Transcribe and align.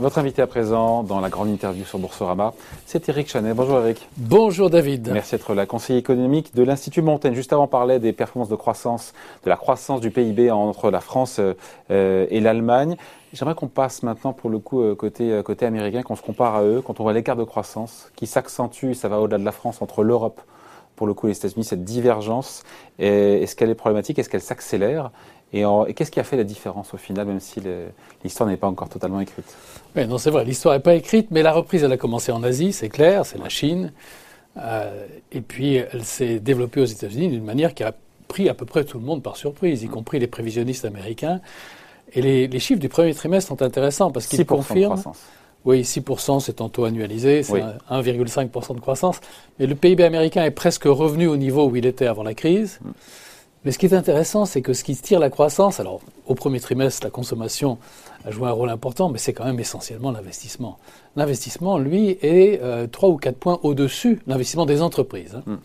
Votre 0.00 0.16
invité 0.16 0.40
à 0.40 0.46
présent 0.46 1.02
dans 1.02 1.20
la 1.20 1.28
grande 1.28 1.50
interview 1.50 1.84
sur 1.84 1.98
Boursorama, 1.98 2.54
c'est 2.86 3.10
Eric 3.10 3.28
Chanet. 3.28 3.54
Bonjour 3.54 3.80
Eric. 3.80 4.08
Bonjour 4.16 4.70
David. 4.70 5.10
Merci 5.12 5.32
d'être 5.32 5.52
là, 5.52 5.66
conseiller 5.66 5.98
économique 5.98 6.54
de 6.54 6.62
l'Institut 6.62 7.02
Montaigne. 7.02 7.34
Juste 7.34 7.52
avant, 7.52 7.64
on 7.64 7.68
parlait 7.68 7.98
des 7.98 8.14
performances 8.14 8.48
de 8.48 8.56
croissance, 8.56 9.12
de 9.44 9.50
la 9.50 9.58
croissance 9.58 10.00
du 10.00 10.10
PIB 10.10 10.50
entre 10.50 10.90
la 10.90 11.00
France 11.00 11.38
euh, 11.38 12.26
et 12.30 12.40
l'Allemagne. 12.40 12.96
J'aimerais 13.34 13.54
qu'on 13.54 13.68
passe 13.68 14.02
maintenant 14.02 14.32
pour 14.32 14.48
le 14.48 14.58
coup 14.58 14.80
euh, 14.80 14.94
côté, 14.94 15.32
euh, 15.32 15.42
côté 15.42 15.66
américain, 15.66 16.02
qu'on 16.02 16.16
se 16.16 16.22
compare 16.22 16.54
à 16.54 16.62
eux, 16.62 16.80
quand 16.80 16.98
on 16.98 17.02
voit 17.02 17.12
l'écart 17.12 17.36
de 17.36 17.44
croissance 17.44 18.10
qui 18.16 18.26
s'accentue, 18.26 18.94
ça 18.94 19.08
va 19.08 19.20
au-delà 19.20 19.36
de 19.36 19.44
la 19.44 19.52
France, 19.52 19.82
entre 19.82 20.02
l'Europe, 20.02 20.40
pour 20.96 21.08
le 21.08 21.12
coup 21.12 21.26
les 21.26 21.36
États-Unis, 21.36 21.64
cette 21.64 21.84
divergence. 21.84 22.62
Est-ce 22.98 23.54
qu'elle 23.54 23.68
est 23.68 23.74
problématique? 23.74 24.18
Est-ce 24.18 24.30
qu'elle 24.30 24.40
s'accélère? 24.40 25.10
Et, 25.52 25.64
qu'est-ce 25.94 26.10
qui 26.10 26.20
a 26.20 26.24
fait 26.24 26.36
la 26.36 26.44
différence 26.44 26.94
au 26.94 26.96
final, 26.96 27.26
même 27.26 27.40
si 27.40 27.60
l'histoire 28.22 28.48
n'est 28.48 28.56
pas 28.56 28.68
encore 28.68 28.88
totalement 28.88 29.20
écrite? 29.20 29.56
Oui, 29.96 30.06
non, 30.06 30.18
c'est 30.18 30.30
vrai, 30.30 30.44
l'histoire 30.44 30.74
n'est 30.74 30.80
pas 30.80 30.94
écrite, 30.94 31.28
mais 31.30 31.42
la 31.42 31.52
reprise, 31.52 31.82
elle 31.82 31.92
a 31.92 31.96
commencé 31.96 32.30
en 32.30 32.42
Asie, 32.42 32.72
c'est 32.72 32.88
clair, 32.88 33.26
c'est 33.26 33.38
la 33.38 33.48
Chine. 33.48 33.92
Euh, 34.58 35.06
et 35.32 35.40
puis, 35.40 35.74
elle 35.74 36.04
s'est 36.04 36.38
développée 36.38 36.80
aux 36.80 36.86
États-Unis 36.86 37.28
d'une 37.28 37.44
manière 37.44 37.74
qui 37.74 37.82
a 37.82 37.92
pris 38.28 38.48
à 38.48 38.54
peu 38.54 38.64
près 38.64 38.84
tout 38.84 38.98
le 38.98 39.04
monde 39.04 39.22
par 39.22 39.36
surprise, 39.36 39.82
y 39.82 39.88
compris 39.88 40.20
les 40.20 40.28
prévisionnistes 40.28 40.84
américains. 40.84 41.40
Et 42.12 42.22
les, 42.48 42.58
chiffres 42.58 42.80
du 42.80 42.88
premier 42.88 43.14
trimestre 43.14 43.48
sont 43.48 43.62
intéressants 43.62 44.10
parce 44.10 44.26
qu'ils 44.26 44.44
confirment. 44.46 44.80
De 44.80 45.00
croissance. 45.00 45.20
Oui, 45.64 45.82
6%, 45.82 46.40
c'est 46.40 46.62
en 46.62 46.70
taux 46.70 46.84
annualisé, 46.84 47.42
c'est 47.42 47.62
1,5% 47.90 48.74
de 48.76 48.80
croissance. 48.80 49.20
Mais 49.58 49.66
le 49.66 49.74
PIB 49.74 50.02
américain 50.04 50.42
est 50.44 50.50
presque 50.50 50.84
revenu 50.84 51.26
au 51.26 51.36
niveau 51.36 51.68
où 51.68 51.76
il 51.76 51.84
était 51.84 52.06
avant 52.06 52.22
la 52.22 52.34
crise. 52.34 52.80
Mm. 52.82 52.90
Mais 53.64 53.72
ce 53.72 53.78
qui 53.78 53.86
est 53.86 53.92
intéressant, 53.92 54.46
c'est 54.46 54.62
que 54.62 54.72
ce 54.72 54.82
qui 54.84 54.96
tire 54.96 55.20
la 55.20 55.28
croissance, 55.28 55.80
alors 55.80 56.00
au 56.26 56.34
premier 56.34 56.60
trimestre, 56.60 57.04
la 57.04 57.10
consommation 57.10 57.78
a 58.24 58.30
joué 58.30 58.48
un 58.48 58.52
rôle 58.52 58.70
important, 58.70 59.10
mais 59.10 59.18
c'est 59.18 59.34
quand 59.34 59.44
même 59.44 59.60
essentiellement 59.60 60.12
l'investissement. 60.12 60.78
L'investissement, 61.14 61.78
lui, 61.78 62.18
est 62.22 62.60
euh, 62.62 62.86
3 62.86 63.08
ou 63.10 63.16
4 63.16 63.36
points 63.36 63.60
au-dessus, 63.62 64.20
l'investissement 64.26 64.66
des 64.66 64.80
entreprises, 64.80 65.36
hein, 65.46 65.58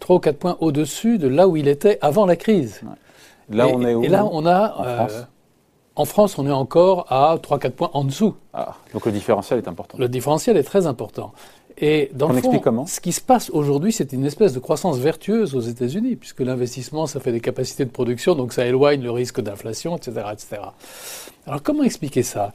3 0.00 0.16
ou 0.16 0.18
4 0.18 0.38
points 0.38 0.56
au-dessus 0.60 1.16
de 1.18 1.26
là 1.26 1.48
où 1.48 1.56
il 1.56 1.68
était 1.68 1.98
avant 2.02 2.26
la 2.26 2.36
crise. 2.36 2.82
Là, 3.48 3.66
on 3.68 3.82
est 3.82 3.94
où 3.94 4.04
Et 4.04 4.08
là, 4.08 4.26
on 4.30 4.44
a... 4.44 4.74
En, 4.76 4.84
euh, 4.84 4.96
France? 4.96 5.26
en 5.98 6.04
France, 6.04 6.38
on 6.38 6.46
est 6.46 6.52
encore 6.52 7.06
à 7.10 7.36
3-4 7.36 7.70
points 7.70 7.90
en 7.92 8.04
dessous. 8.04 8.34
Ah, 8.52 8.76
donc 8.92 9.06
le 9.06 9.12
différentiel 9.12 9.58
est 9.58 9.68
important. 9.68 9.98
Le 9.98 10.08
différentiel 10.08 10.56
est 10.56 10.62
très 10.62 10.86
important. 10.86 11.32
Et 11.80 12.10
dans 12.12 12.28
le 12.28 12.40
fond, 12.40 12.86
ce 12.86 13.00
qui 13.00 13.12
se 13.12 13.20
passe 13.20 13.50
aujourd'hui, 13.50 13.92
c'est 13.92 14.12
une 14.12 14.24
espèce 14.24 14.52
de 14.52 14.58
croissance 14.58 14.98
vertueuse 14.98 15.54
aux 15.54 15.60
États-Unis, 15.60 16.16
puisque 16.16 16.40
l'investissement, 16.40 17.06
ça 17.06 17.20
fait 17.20 17.30
des 17.30 17.40
capacités 17.40 17.84
de 17.84 17.90
production, 17.90 18.34
donc 18.34 18.52
ça 18.52 18.66
éloigne 18.66 19.02
le 19.02 19.12
risque 19.12 19.40
d'inflation, 19.40 19.96
etc., 19.96 20.26
etc. 20.32 20.62
Alors 21.46 21.62
comment 21.62 21.84
expliquer 21.84 22.24
ça? 22.24 22.52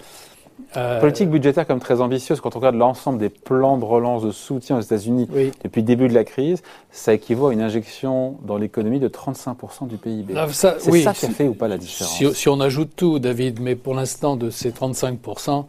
Euh, 0.78 1.00
Politique 1.00 1.30
budgétaire 1.30 1.66
comme 1.66 1.80
très 1.80 2.02
ambitieuse, 2.02 2.40
quand 2.42 2.56
on 2.56 2.60
regarde 2.60 2.76
l'ensemble 2.76 3.18
des 3.18 3.30
plans 3.30 3.78
de 3.78 3.86
relance 3.86 4.24
de 4.24 4.32
soutien 4.32 4.78
aux 4.78 4.82
États-Unis 4.82 5.28
depuis 5.64 5.82
le 5.82 5.88
début 5.88 6.08
de 6.08 6.14
la 6.14 6.24
crise, 6.24 6.62
ça 6.92 7.14
équivaut 7.14 7.48
à 7.48 7.54
une 7.54 7.62
injection 7.62 8.38
dans 8.46 8.58
l'économie 8.58 9.00
de 9.00 9.08
35% 9.08 9.88
du 9.88 9.98
PIB. 9.98 10.34
Ah, 10.36 10.48
c'est 10.50 10.80
ça 11.02 11.14
qui 11.14 11.26
a 11.26 11.30
fait 11.30 11.48
ou 11.48 11.54
pas 11.54 11.68
la 11.68 11.78
différence? 11.78 12.34
si, 12.34 12.50
on 12.50 12.60
ajoute 12.60 12.92
tout, 12.96 13.20
David, 13.20 13.62
mais 13.62 13.76
pour 13.76 13.96
l'instant 13.96 14.36
de 14.36 14.50
ces 14.50 14.72
35%, 14.72 15.66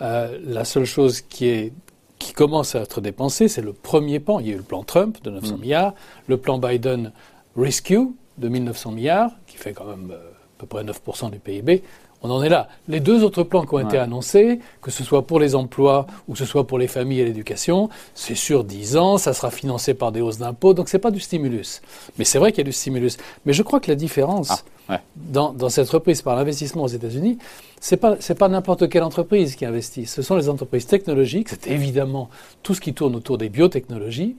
euh, 0.00 0.38
la 0.44 0.64
seule 0.64 0.84
chose 0.84 1.22
qui 1.22 1.48
est 1.48 1.72
qui 2.18 2.32
commence 2.32 2.74
à 2.74 2.80
être 2.80 3.00
dépensé, 3.00 3.48
c'est 3.48 3.62
le 3.62 3.72
premier 3.72 4.20
pan. 4.20 4.40
Il 4.40 4.46
y 4.46 4.50
a 4.50 4.54
eu 4.54 4.58
le 4.58 4.62
plan 4.62 4.82
Trump 4.82 5.22
de 5.22 5.30
900 5.30 5.56
mm. 5.56 5.60
milliards, 5.60 5.94
le 6.26 6.36
plan 6.36 6.58
Biden 6.58 7.12
Rescue 7.56 8.08
de 8.38 8.48
1900 8.48 8.92
milliards, 8.92 9.32
qui 9.46 9.56
fait 9.56 9.72
quand 9.72 9.84
même 9.84 10.10
euh, 10.12 10.16
à 10.16 10.58
peu 10.58 10.66
près 10.66 10.84
9% 10.84 11.30
du 11.30 11.38
PIB. 11.38 11.82
On 12.22 12.30
en 12.30 12.42
est 12.42 12.48
là. 12.48 12.68
Les 12.88 13.00
deux 13.00 13.22
autres 13.22 13.44
plans 13.44 13.64
qui 13.64 13.74
ont 13.74 13.78
été 13.78 13.96
annoncés, 13.96 14.58
que 14.82 14.90
ce 14.90 15.04
soit 15.04 15.26
pour 15.26 15.38
les 15.38 15.54
emplois 15.54 16.06
ou 16.26 16.32
que 16.32 16.38
ce 16.38 16.44
soit 16.44 16.66
pour 16.66 16.78
les 16.78 16.88
familles 16.88 17.20
et 17.20 17.24
l'éducation, 17.24 17.88
c'est 18.14 18.34
sur 18.34 18.64
10 18.64 18.96
ans, 18.96 19.18
ça 19.18 19.32
sera 19.32 19.50
financé 19.50 19.94
par 19.94 20.10
des 20.10 20.20
hausses 20.20 20.38
d'impôts, 20.38 20.74
donc 20.74 20.88
c'est 20.88 20.98
pas 20.98 21.12
du 21.12 21.20
stimulus. 21.20 21.80
Mais 22.18 22.24
c'est 22.24 22.38
vrai 22.38 22.50
qu'il 22.50 22.58
y 22.58 22.62
a 22.62 22.64
du 22.64 22.72
stimulus. 22.72 23.18
Mais 23.46 23.52
je 23.52 23.62
crois 23.62 23.78
que 23.78 23.88
la 23.88 23.94
différence 23.94 24.64
ah, 24.88 25.00
dans, 25.14 25.52
dans, 25.52 25.68
cette 25.68 25.88
reprise 25.90 26.22
par 26.22 26.34
l'investissement 26.34 26.82
aux 26.84 26.88
États-Unis, 26.88 27.38
c'est 27.80 27.98
pas 27.98 28.16
c'est 28.18 28.34
pas 28.34 28.48
n'importe 28.48 28.88
quelle 28.88 29.04
entreprise 29.04 29.54
qui 29.54 29.64
investit. 29.64 30.06
Ce 30.06 30.22
sont 30.22 30.36
les 30.36 30.48
entreprises 30.48 30.86
technologiques. 30.86 31.50
C'est 31.50 31.68
évidemment 31.68 32.30
tout 32.62 32.74
ce 32.74 32.80
qui 32.80 32.94
tourne 32.94 33.14
autour 33.14 33.38
des 33.38 33.48
biotechnologies. 33.48 34.36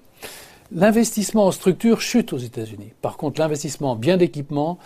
L'investissement 0.72 1.48
en 1.48 1.52
structure 1.52 2.00
chute 2.02 2.32
aux 2.32 2.38
États-Unis. 2.38 2.94
Par 3.02 3.18
contre, 3.18 3.40
l'investissement 3.40 3.94
en 3.94 3.96
biens 3.96 4.18
d'équipement, 4.18 4.78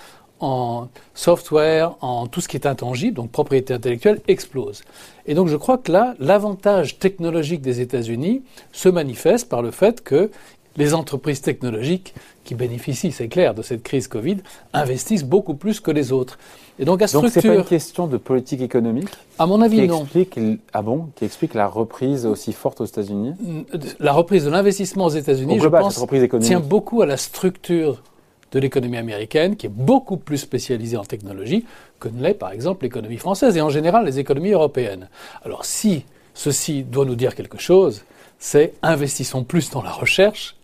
en 0.44 0.90
software, 1.14 1.96
en 2.02 2.28
tout 2.28 2.42
ce 2.42 2.48
qui 2.48 2.58
est 2.58 2.68
intangible, 2.68 3.16
donc 3.16 3.32
propriété 3.32 3.74
intellectuelle, 3.74 4.20
explose. 4.28 4.84
Et 5.26 5.36
donc 5.36 5.48
je 5.48 5.56
crois 5.56 5.78
que 5.78 5.92
là, 5.92 6.16
l'avantage 6.20 7.00
technologique 7.00 7.62
des 7.62 7.80
États-Unis 7.80 8.42
se 8.74 8.90
manifeste 8.90 9.48
par 9.48 9.62
le 9.62 9.72
fait 9.72 10.04
que 10.04 10.30
les 10.76 10.94
entreprises 10.94 11.42
technologiques 11.42 12.14
qui 12.44 12.56
bénéficient, 12.56 13.12
c'est 13.12 13.28
clair, 13.28 13.54
de 13.54 13.62
cette 13.62 13.84
crise 13.84 14.08
Covid, 14.08 14.38
investissent 14.74 15.24
beaucoup 15.24 15.54
plus 15.54 15.80
que 15.80 15.92
les 15.92 16.12
autres. 16.12 16.38
Et 16.80 16.86
donc, 16.86 17.02
à 17.04 17.08
structure, 17.08 17.32
donc 17.32 17.42
c'est 17.42 17.48
pas 17.48 17.56
une 17.56 17.64
question 17.64 18.08
de 18.08 18.18
politique 18.18 18.60
économique. 18.60 19.10
À 19.38 19.46
mon 19.46 19.62
avis, 19.62 19.88
non. 19.88 20.02
Explique, 20.02 20.40
ah 20.74 20.82
bon, 20.82 21.10
qui 21.16 21.26
explique 21.26 21.54
la 21.54 21.68
reprise 21.68 22.26
aussi 22.26 22.52
forte 22.52 22.82
aux 22.82 22.86
États-Unis? 22.86 23.34
La 24.00 24.12
reprise 24.12 24.46
de 24.46 24.50
l'investissement 24.50 25.06
aux 25.06 25.10
États-Unis, 25.10 25.60
je 25.62 25.68
pense, 25.68 26.04
tient 26.42 26.60
beaucoup 26.60 27.02
à 27.02 27.06
la 27.06 27.18
structure 27.18 28.02
de 28.54 28.60
l'économie 28.60 28.98
américaine, 28.98 29.56
qui 29.56 29.66
est 29.66 29.76
beaucoup 29.76 30.18
plus 30.18 30.38
spécialisée 30.38 30.96
en 30.96 31.04
technologie 31.04 31.66
que 32.00 32.08
ne 32.08 32.22
l'est, 32.22 32.36
par 32.36 32.52
exemple, 32.52 32.84
l'économie 32.86 33.18
française 33.18 33.58
et 33.58 33.62
en 33.62 33.70
général 33.70 34.06
les 34.06 34.20
économies 34.20 34.52
européennes. 34.52 35.10
Alors, 35.44 35.66
si 35.66 36.06
ceci 36.34 36.84
doit 36.84 37.06
nous 37.06 37.16
dire 37.16 37.36
quelque 37.36 37.60
chose, 37.60 38.04
c'est 38.40 38.74
investissons 38.82 39.44
plus 39.44 39.70
dans 39.70 39.82
la 39.82 39.92
recherche 39.92 40.56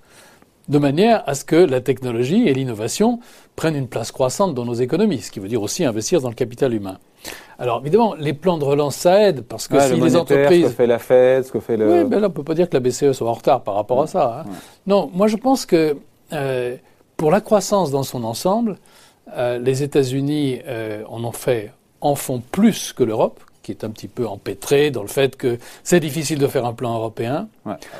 de 0.67 0.77
manière 0.77 1.23
à 1.27 1.33
ce 1.33 1.43
que 1.43 1.55
la 1.55 1.81
technologie 1.81 2.47
et 2.47 2.53
l'innovation 2.53 3.19
prennent 3.55 3.75
une 3.75 3.87
place 3.87 4.11
croissante 4.11 4.53
dans 4.53 4.65
nos 4.65 4.75
économies, 4.75 5.19
ce 5.19 5.31
qui 5.31 5.39
veut 5.39 5.47
dire 5.47 5.63
aussi 5.63 5.83
investir 5.83 6.21
dans 6.21 6.29
le 6.29 6.35
capital 6.35 6.73
humain. 6.73 6.99
Alors 7.57 7.79
évidemment, 7.81 8.13
les 8.13 8.33
plans 8.33 8.57
de 8.57 8.63
relance, 8.63 8.95
ça 8.95 9.27
aide, 9.27 9.41
parce 9.41 9.67
que 9.67 9.79
si 9.79 9.99
les 9.99 10.15
entreprises... 10.15 10.65
Ce 10.65 10.69
que 10.69 10.75
fait 10.75 10.87
la 10.87 10.99
Fed, 10.99 11.45
ce 11.45 11.51
que 11.51 11.59
fait 11.59 11.75
le... 11.75 11.91
Oui, 11.91 12.07
mais 12.07 12.19
là, 12.19 12.27
on 12.27 12.29
ne 12.29 12.33
peut 12.33 12.43
pas 12.43 12.53
dire 12.53 12.69
que 12.69 12.75
la 12.75 12.79
BCE 12.79 13.11
soit 13.13 13.27
en 13.27 13.33
retard 13.33 13.63
par 13.63 13.73
rapport 13.73 14.03
à 14.03 14.07
ça. 14.07 14.43
Hein. 14.45 14.51
Non, 14.85 15.09
moi 15.13 15.27
je 15.27 15.37
pense 15.37 15.65
que 15.65 15.97
euh, 16.31 16.77
pour 17.19 17.31
la 17.31 17.41
croissance 17.41 17.91
dans 17.91 18.03
son 18.03 18.23
ensemble, 18.23 18.77
euh, 19.35 19.59
les 19.59 19.83
États-Unis 19.83 20.61
euh, 20.65 21.03
en 21.09 21.21
ont 21.25 21.33
fait, 21.33 21.73
en 21.99 22.15
font 22.15 22.39
plus 22.39 22.93
que 22.93 23.03
l'Europe, 23.03 23.41
qui 23.61 23.73
est 23.73 23.83
un 23.83 23.89
petit 23.89 24.07
peu 24.07 24.25
empêtrée 24.25 24.89
dans 24.89 25.01
le 25.01 25.09
fait 25.09 25.35
que 25.35 25.59
c'est 25.83 25.99
difficile 25.99 26.39
de 26.39 26.47
faire 26.47 26.65
un 26.65 26.71
plan 26.71 26.95
européen. 26.95 27.49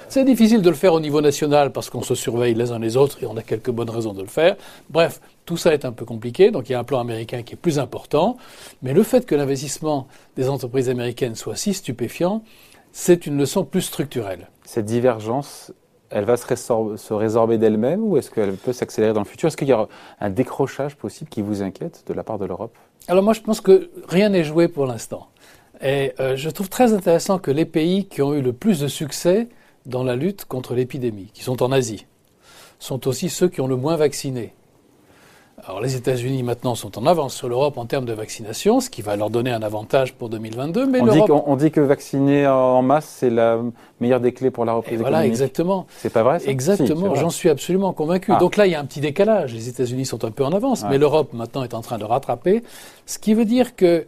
C'est 0.07 0.23
difficile 0.23 0.61
de 0.61 0.69
le 0.69 0.75
faire 0.75 0.93
au 0.93 1.01
niveau 1.01 1.19
national 1.19 1.73
parce 1.73 1.89
qu'on 1.89 2.01
se 2.01 2.15
surveille 2.15 2.53
les 2.53 2.71
uns 2.71 2.79
les 2.79 2.95
autres 2.95 3.21
et 3.21 3.25
on 3.25 3.35
a 3.35 3.43
quelques 3.43 3.71
bonnes 3.71 3.89
raisons 3.89 4.13
de 4.13 4.21
le 4.21 4.29
faire. 4.29 4.55
Bref, 4.89 5.19
tout 5.45 5.57
ça 5.57 5.73
est 5.73 5.83
un 5.83 5.91
peu 5.91 6.05
compliqué, 6.05 6.49
donc 6.49 6.69
il 6.69 6.71
y 6.71 6.75
a 6.75 6.79
un 6.79 6.85
plan 6.85 7.01
américain 7.01 7.43
qui 7.43 7.55
est 7.55 7.57
plus 7.57 7.77
important. 7.77 8.37
Mais 8.81 8.93
le 8.93 9.03
fait 9.03 9.25
que 9.25 9.35
l'investissement 9.35 10.07
des 10.37 10.47
entreprises 10.47 10.89
américaines 10.89 11.35
soit 11.35 11.57
si 11.57 11.73
stupéfiant, 11.73 12.41
c'est 12.93 13.25
une 13.25 13.37
leçon 13.37 13.65
plus 13.65 13.81
structurelle. 13.81 14.47
Cette 14.63 14.85
divergence, 14.85 15.73
elle 16.09 16.25
va 16.25 16.37
se, 16.37 17.13
résorber 17.13 17.57
d'elle-même 17.57 18.03
ou 18.03 18.17
est-ce 18.17 18.31
qu'elle 18.31 18.53
peut 18.53 18.73
s'accélérer 18.73 19.13
dans 19.13 19.21
le 19.21 19.25
futur? 19.25 19.47
Est-ce 19.47 19.57
qu'il 19.57 19.67
y 19.67 19.73
a 19.73 19.87
un 20.19 20.29
décrochage 20.29 20.95
possible 20.95 21.29
qui 21.29 21.41
vous 21.41 21.61
inquiète 21.61 22.03
de 22.07 22.13
la 22.13 22.23
part 22.23 22.39
de 22.39 22.45
l'Europe? 22.45 22.75
Alors 23.07 23.23
moi 23.23 23.33
je 23.33 23.41
pense 23.41 23.61
que 23.61 23.89
rien 24.07 24.29
n'est 24.29 24.43
joué 24.43 24.67
pour 24.67 24.85
l'instant. 24.85 25.27
Et 25.81 26.13
euh, 26.19 26.35
je 26.35 26.49
trouve 26.49 26.69
très 26.69 26.93
intéressant 26.93 27.39
que 27.39 27.51
les 27.51 27.65
pays 27.65 28.05
qui 28.05 28.21
ont 28.21 28.33
eu 28.33 28.41
le 28.41 28.53
plus 28.53 28.79
de 28.79 28.87
succès 28.87 29.47
dans 29.85 30.03
la 30.03 30.15
lutte 30.15 30.45
contre 30.45 30.73
l'épidémie, 30.73 31.31
qui 31.33 31.43
sont 31.43 31.63
en 31.63 31.71
Asie, 31.71 32.05
sont 32.79 33.07
aussi 33.07 33.29
ceux 33.29 33.47
qui 33.47 33.61
ont 33.61 33.67
le 33.67 33.77
moins 33.77 33.95
vacciné. 33.95 34.53
Alors 35.65 35.81
les 35.81 35.95
États-Unis 35.95 36.43
maintenant 36.43 36.75
sont 36.75 36.97
en 36.97 37.05
avance 37.05 37.35
sur 37.35 37.49
l'Europe 37.49 37.77
en 37.77 37.85
termes 37.85 38.05
de 38.05 38.13
vaccination, 38.13 38.79
ce 38.79 38.89
qui 38.89 39.01
va 39.01 39.15
leur 39.15 39.29
donner 39.29 39.51
un 39.51 39.61
avantage 39.61 40.13
pour 40.13 40.29
2022. 40.29 40.87
Mais 40.87 41.01
on, 41.01 41.07
dit, 41.07 41.21
on 41.29 41.55
dit 41.55 41.71
que 41.71 41.81
vacciner 41.81 42.47
en 42.47 42.81
masse, 42.81 43.15
c'est 43.19 43.29
la 43.29 43.59
meilleure 43.99 44.19
des 44.19 44.31
clés 44.31 44.51
pour 44.51 44.65
la 44.65 44.73
reprise 44.73 44.99
Voilà, 44.99 45.25
exactement. 45.25 45.85
C'est 45.97 46.11
pas 46.11 46.23
vrai 46.23 46.39
ça? 46.39 46.49
Exactement, 46.49 47.15
j'en 47.15 47.29
suis 47.29 47.49
absolument 47.49 47.93
convaincu. 47.93 48.31
Ah. 48.33 48.39
Donc 48.39 48.57
là, 48.57 48.67
il 48.67 48.71
y 48.71 48.75
a 48.75 48.79
un 48.79 48.85
petit 48.85 49.01
décalage. 49.01 49.53
Les 49.53 49.69
États-Unis 49.69 50.05
sont 50.05 50.23
un 50.25 50.31
peu 50.31 50.45
en 50.45 50.51
avance, 50.51 50.85
mais 50.89 50.97
l'Europe 50.97 51.33
maintenant 51.33 51.63
est 51.63 51.73
en 51.73 51.81
train 51.81 51.97
de 51.97 52.05
rattraper. 52.05 52.63
Ce 53.05 53.19
qui 53.19 53.33
veut 53.33 53.45
dire 53.45 53.75
que 53.75 54.05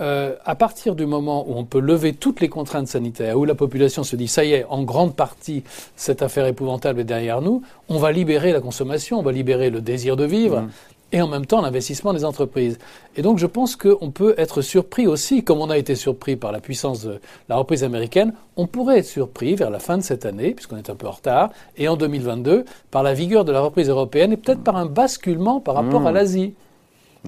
euh, 0.00 0.34
à 0.44 0.54
partir 0.54 0.94
du 0.94 1.04
moment 1.04 1.44
où 1.48 1.54
on 1.54 1.64
peut 1.64 1.80
lever 1.80 2.14
toutes 2.14 2.40
les 2.40 2.48
contraintes 2.48 2.88
sanitaires, 2.88 3.38
où 3.38 3.44
la 3.44 3.54
population 3.54 4.04
se 4.04 4.16
dit 4.16 4.26
ça 4.26 4.44
y 4.44 4.52
est, 4.52 4.64
en 4.68 4.82
grande 4.82 5.14
partie, 5.14 5.64
cette 5.96 6.22
affaire 6.22 6.46
épouvantable 6.46 7.00
est 7.00 7.04
derrière 7.04 7.42
nous, 7.42 7.62
on 7.88 7.98
va 7.98 8.10
libérer 8.10 8.52
la 8.52 8.60
consommation, 8.60 9.18
on 9.18 9.22
va 9.22 9.32
libérer 9.32 9.70
le 9.70 9.80
désir 9.80 10.16
de 10.16 10.24
vivre. 10.24 10.62
Mmh. 10.62 10.70
Et 11.12 11.20
en 11.20 11.28
même 11.28 11.44
temps, 11.44 11.60
l'investissement 11.60 12.14
des 12.14 12.24
entreprises. 12.24 12.78
Et 13.16 13.22
donc, 13.22 13.38
je 13.38 13.46
pense 13.46 13.76
qu'on 13.76 14.10
peut 14.10 14.34
être 14.38 14.62
surpris 14.62 15.06
aussi, 15.06 15.44
comme 15.44 15.60
on 15.60 15.68
a 15.68 15.76
été 15.76 15.94
surpris 15.94 16.36
par 16.36 16.52
la 16.52 16.60
puissance 16.60 17.04
de 17.04 17.20
la 17.50 17.56
reprise 17.56 17.84
américaine, 17.84 18.32
on 18.56 18.66
pourrait 18.66 19.00
être 19.00 19.06
surpris 19.06 19.54
vers 19.54 19.68
la 19.68 19.78
fin 19.78 19.98
de 19.98 20.02
cette 20.02 20.24
année, 20.24 20.54
puisqu'on 20.54 20.78
est 20.78 20.88
un 20.88 20.94
peu 20.94 21.06
en 21.06 21.10
retard, 21.10 21.50
et 21.76 21.86
en 21.86 21.96
2022, 21.96 22.64
par 22.90 23.02
la 23.02 23.12
vigueur 23.12 23.44
de 23.44 23.52
la 23.52 23.60
reprise 23.60 23.90
européenne 23.90 24.32
et 24.32 24.36
peut-être 24.38 24.62
par 24.62 24.76
un 24.76 24.86
basculement 24.86 25.60
par 25.60 25.74
rapport 25.74 26.00
mmh. 26.00 26.06
à 26.06 26.12
l'Asie, 26.12 26.54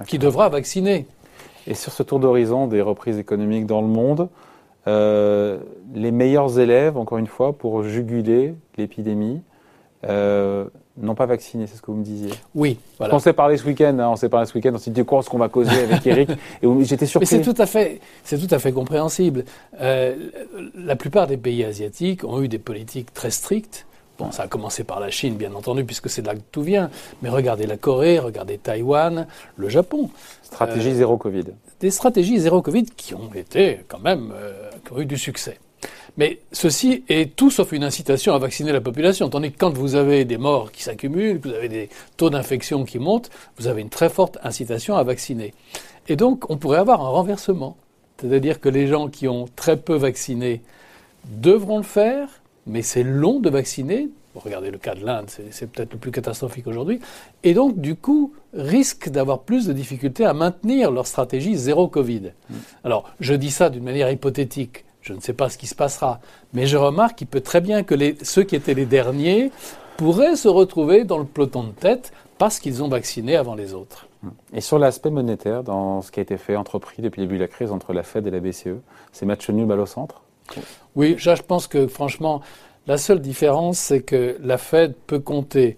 qui 0.06 0.18
devra 0.18 0.48
vacciner. 0.48 1.06
Et 1.66 1.74
sur 1.74 1.92
ce 1.92 2.02
tour 2.02 2.18
d'horizon 2.18 2.66
des 2.66 2.80
reprises 2.80 3.18
économiques 3.18 3.66
dans 3.66 3.80
le 3.80 3.86
monde, 3.86 4.28
euh, 4.86 5.58
les 5.94 6.10
meilleurs 6.10 6.58
élèves, 6.58 6.96
encore 6.96 7.18
une 7.18 7.26
fois, 7.26 7.52
pour 7.52 7.82
juguler 7.84 8.54
l'épidémie, 8.76 9.40
euh, 10.04 10.66
n'ont 10.96 11.14
pas 11.14 11.26
vacciné, 11.26 11.66
c'est 11.66 11.76
ce 11.76 11.82
que 11.82 11.90
vous 11.90 11.96
me 11.96 12.04
disiez. 12.04 12.30
Oui, 12.54 12.78
voilà. 12.98 13.14
On 13.14 13.18
s'est 13.18 13.32
parlé 13.32 13.56
ce 13.56 13.64
week-end, 13.64 13.98
hein, 13.98 14.08
on 14.08 14.16
s'est 14.16 14.28
parlé 14.28 14.46
ce 14.46 14.54
week-end, 14.54 14.72
on 14.74 14.78
s'est 14.78 14.90
dit 14.90 15.04
quoi 15.04 15.22
ce 15.22 15.30
qu'on 15.30 15.38
va 15.38 15.48
causer 15.48 15.70
avec 15.70 16.06
Eric, 16.06 16.30
et 16.30 16.84
j'étais 16.84 17.06
surpris. 17.06 17.28
Mais 17.30 17.42
c'est 17.44 17.52
tout 17.52 17.60
à 17.60 17.66
fait, 17.66 18.00
c'est 18.22 18.38
tout 18.38 18.52
à 18.54 18.58
fait 18.58 18.72
compréhensible. 18.72 19.44
Euh, 19.80 20.14
la 20.76 20.96
plupart 20.96 21.26
des 21.26 21.36
pays 21.36 21.64
asiatiques 21.64 22.24
ont 22.24 22.40
eu 22.42 22.48
des 22.48 22.58
politiques 22.58 23.12
très 23.12 23.30
strictes. 23.30 23.86
Bon, 24.18 24.30
ça 24.30 24.44
a 24.44 24.46
commencé 24.46 24.84
par 24.84 25.00
la 25.00 25.10
Chine, 25.10 25.34
bien 25.34 25.52
entendu, 25.54 25.84
puisque 25.84 26.08
c'est 26.08 26.22
de 26.22 26.28
là 26.28 26.34
que 26.36 26.40
tout 26.52 26.62
vient. 26.62 26.88
Mais 27.22 27.28
regardez 27.28 27.66
la 27.66 27.76
Corée, 27.76 28.20
regardez 28.20 28.58
Taïwan, 28.58 29.26
le 29.56 29.68
Japon. 29.68 30.10
Stratégie 30.44 30.90
euh, 30.90 30.94
zéro 30.94 31.16
Covid. 31.16 31.46
Des 31.80 31.90
stratégies 31.90 32.38
zéro 32.38 32.62
Covid 32.62 32.84
qui 32.84 33.14
ont 33.14 33.30
été 33.34 33.80
quand 33.88 33.98
même, 33.98 34.32
euh, 34.32 34.70
qui 34.86 34.92
ont 34.92 35.00
eu 35.00 35.06
du 35.06 35.18
succès. 35.18 35.58
Mais 36.16 36.40
ceci 36.52 37.04
est 37.08 37.34
tout 37.34 37.50
sauf 37.50 37.72
une 37.72 37.84
incitation 37.84 38.34
à 38.34 38.38
vacciner 38.38 38.72
la 38.72 38.80
population. 38.80 39.28
Tandis 39.28 39.52
que 39.52 39.58
quand 39.58 39.76
vous 39.76 39.96
avez 39.96 40.24
des 40.24 40.38
morts 40.38 40.70
qui 40.70 40.82
s'accumulent, 40.82 41.40
que 41.40 41.48
vous 41.48 41.54
avez 41.54 41.68
des 41.68 41.88
taux 42.16 42.30
d'infection 42.30 42.84
qui 42.84 42.98
montent, 42.98 43.30
vous 43.58 43.66
avez 43.66 43.82
une 43.82 43.88
très 43.88 44.08
forte 44.08 44.38
incitation 44.44 44.96
à 44.96 45.02
vacciner. 45.02 45.54
Et 46.08 46.16
donc, 46.16 46.50
on 46.50 46.56
pourrait 46.56 46.78
avoir 46.78 47.00
un 47.00 47.08
renversement. 47.08 47.76
C'est-à-dire 48.20 48.60
que 48.60 48.68
les 48.68 48.86
gens 48.86 49.08
qui 49.08 49.26
ont 49.26 49.46
très 49.56 49.76
peu 49.76 49.96
vacciné 49.96 50.62
devront 51.24 51.78
le 51.78 51.84
faire, 51.84 52.28
mais 52.66 52.82
c'est 52.82 53.02
long 53.02 53.40
de 53.40 53.50
vacciner. 53.50 54.08
regardez 54.34 54.70
le 54.70 54.78
cas 54.78 54.94
de 54.94 55.04
l'Inde, 55.04 55.30
c'est 55.50 55.70
peut-être 55.70 55.92
le 55.92 55.98
plus 55.98 56.10
catastrophique 56.10 56.66
aujourd'hui. 56.66 57.00
Et 57.42 57.54
donc, 57.54 57.80
du 57.80 57.96
coup, 57.96 58.32
risquent 58.52 59.08
d'avoir 59.08 59.40
plus 59.40 59.66
de 59.66 59.72
difficultés 59.72 60.24
à 60.24 60.32
maintenir 60.32 60.90
leur 60.90 61.06
stratégie 61.06 61.56
zéro 61.56 61.88
Covid. 61.88 62.32
Mm. 62.48 62.54
Alors, 62.84 63.10
je 63.20 63.34
dis 63.34 63.50
ça 63.50 63.70
d'une 63.70 63.84
manière 63.84 64.10
hypothétique. 64.10 64.84
Je 65.04 65.12
ne 65.12 65.20
sais 65.20 65.34
pas 65.34 65.50
ce 65.50 65.58
qui 65.58 65.66
se 65.66 65.74
passera. 65.74 66.18
Mais 66.54 66.66
je 66.66 66.78
remarque 66.78 67.16
qu'il 67.18 67.26
peut 67.26 67.42
très 67.42 67.60
bien 67.60 67.82
que 67.82 67.94
les, 67.94 68.16
ceux 68.22 68.42
qui 68.42 68.56
étaient 68.56 68.72
les 68.72 68.86
derniers 68.86 69.52
pourraient 69.98 70.34
se 70.34 70.48
retrouver 70.48 71.04
dans 71.04 71.18
le 71.18 71.26
peloton 71.26 71.62
de 71.64 71.72
tête 71.72 72.12
parce 72.38 72.58
qu'ils 72.58 72.82
ont 72.82 72.88
vacciné 72.88 73.36
avant 73.36 73.54
les 73.54 73.74
autres. 73.74 74.08
Et 74.54 74.62
sur 74.62 74.78
l'aspect 74.78 75.10
monétaire, 75.10 75.62
dans 75.62 76.00
ce 76.00 76.10
qui 76.10 76.20
a 76.20 76.22
été 76.22 76.38
fait, 76.38 76.56
entrepris 76.56 77.02
depuis 77.02 77.20
le 77.20 77.26
début 77.26 77.36
de 77.36 77.42
la 77.42 77.48
crise 77.48 77.70
entre 77.70 77.92
la 77.92 78.02
Fed 78.02 78.26
et 78.26 78.30
la 78.30 78.40
BCE, 78.40 78.80
c'est 79.12 79.26
match 79.26 79.48
nul 79.50 79.66
balle 79.66 79.80
au 79.80 79.86
centre? 79.86 80.22
Oui, 80.96 81.16
je 81.18 81.30
pense 81.42 81.66
que 81.66 81.86
franchement, 81.86 82.40
la 82.86 82.96
seule 82.96 83.20
différence, 83.20 83.78
c'est 83.78 84.00
que 84.00 84.38
la 84.42 84.56
Fed 84.56 84.94
peut 85.06 85.20
compter 85.20 85.76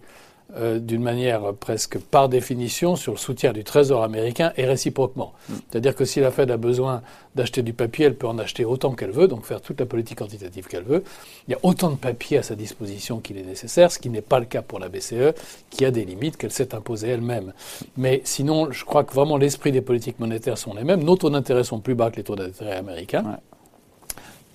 euh, 0.54 0.78
d'une 0.78 1.02
manière 1.02 1.52
presque 1.54 1.98
par 1.98 2.28
définition 2.28 2.94
sur 2.94 3.12
le 3.12 3.18
soutien 3.18 3.52
du 3.52 3.64
Trésor 3.64 4.04
américain 4.04 4.52
et 4.56 4.64
réciproquement. 4.64 5.32
Mm. 5.48 5.54
C'est-à-dire 5.68 5.94
que 5.96 6.04
si 6.04 6.20
la 6.20 6.30
Fed 6.30 6.52
a 6.52 6.56
besoin 6.56 7.02
d'acheter 7.34 7.62
du 7.62 7.72
papier, 7.72 8.06
elle 8.06 8.14
peut 8.14 8.28
en 8.28 8.38
acheter 8.38 8.64
autant 8.64 8.92
qu'elle 8.92 9.10
veut, 9.10 9.26
donc 9.26 9.44
faire 9.44 9.60
toute 9.60 9.80
la 9.80 9.86
politique 9.86 10.18
quantitative 10.18 10.68
qu'elle 10.68 10.84
veut. 10.84 11.02
Il 11.48 11.50
y 11.50 11.54
a 11.54 11.58
autant 11.64 11.90
de 11.90 11.96
papier 11.96 12.38
à 12.38 12.42
sa 12.44 12.54
disposition 12.54 13.18
qu'il 13.18 13.38
est 13.38 13.42
nécessaire, 13.42 13.90
ce 13.90 13.98
qui 13.98 14.08
n'est 14.08 14.22
pas 14.22 14.38
le 14.38 14.46
cas 14.46 14.62
pour 14.62 14.78
la 14.78 14.88
BCE, 14.88 15.34
qui 15.68 15.84
a 15.84 15.90
des 15.90 16.04
limites 16.04 16.36
qu'elle 16.36 16.52
s'est 16.52 16.76
imposées 16.76 17.08
elle-même. 17.08 17.52
Mais 17.96 18.22
sinon, 18.22 18.70
je 18.70 18.84
crois 18.84 19.02
que 19.02 19.12
vraiment 19.12 19.38
l'esprit 19.38 19.72
des 19.72 19.82
politiques 19.82 20.20
monétaires 20.20 20.58
sont 20.58 20.74
les 20.74 20.84
mêmes. 20.84 21.02
Nos 21.02 21.16
taux 21.16 21.30
d'intérêt 21.30 21.64
sont 21.64 21.80
plus 21.80 21.96
bas 21.96 22.12
que 22.12 22.16
les 22.16 22.24
taux 22.24 22.36
d'intérêt 22.36 22.76
américains. 22.76 23.38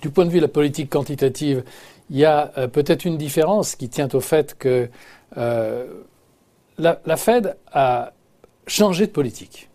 Du 0.00 0.08
point 0.08 0.24
de 0.24 0.30
vue 0.30 0.38
de 0.38 0.46
la 0.46 0.48
politique 0.48 0.88
quantitative, 0.88 1.62
il 2.10 2.18
y 2.18 2.24
a 2.24 2.52
euh, 2.58 2.66
peut-être 2.66 3.04
une 3.04 3.16
différence 3.16 3.76
qui 3.76 3.88
tient 3.88 4.08
au 4.12 4.20
fait 4.20 4.56
que 4.58 4.88
euh, 5.36 5.86
la, 6.78 7.16
Fed 7.16 7.56
a 7.72 8.12
changé 8.66 9.06
de 9.06 9.12
politique. 9.12 9.68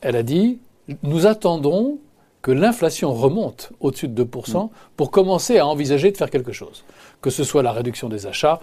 Elle 0.00 0.16
a 0.16 0.22
dit 0.22 0.58
nous 1.02 1.26
attendons 1.26 1.98
que 2.42 2.50
l'inflation 2.50 3.12
remonte 3.14 3.70
au-dessus 3.80 4.08
de 4.08 4.24
2% 4.24 4.68
pour 4.96 5.10
commencer 5.12 5.58
à 5.58 5.66
envisager 5.66 6.10
de 6.10 6.16
faire 6.16 6.28
quelque 6.28 6.52
chose, 6.52 6.84
que 7.20 7.30
ce 7.30 7.44
soit 7.44 7.62
la 7.62 7.70
réduction 7.70 8.08
des 8.08 8.26
achats 8.26 8.60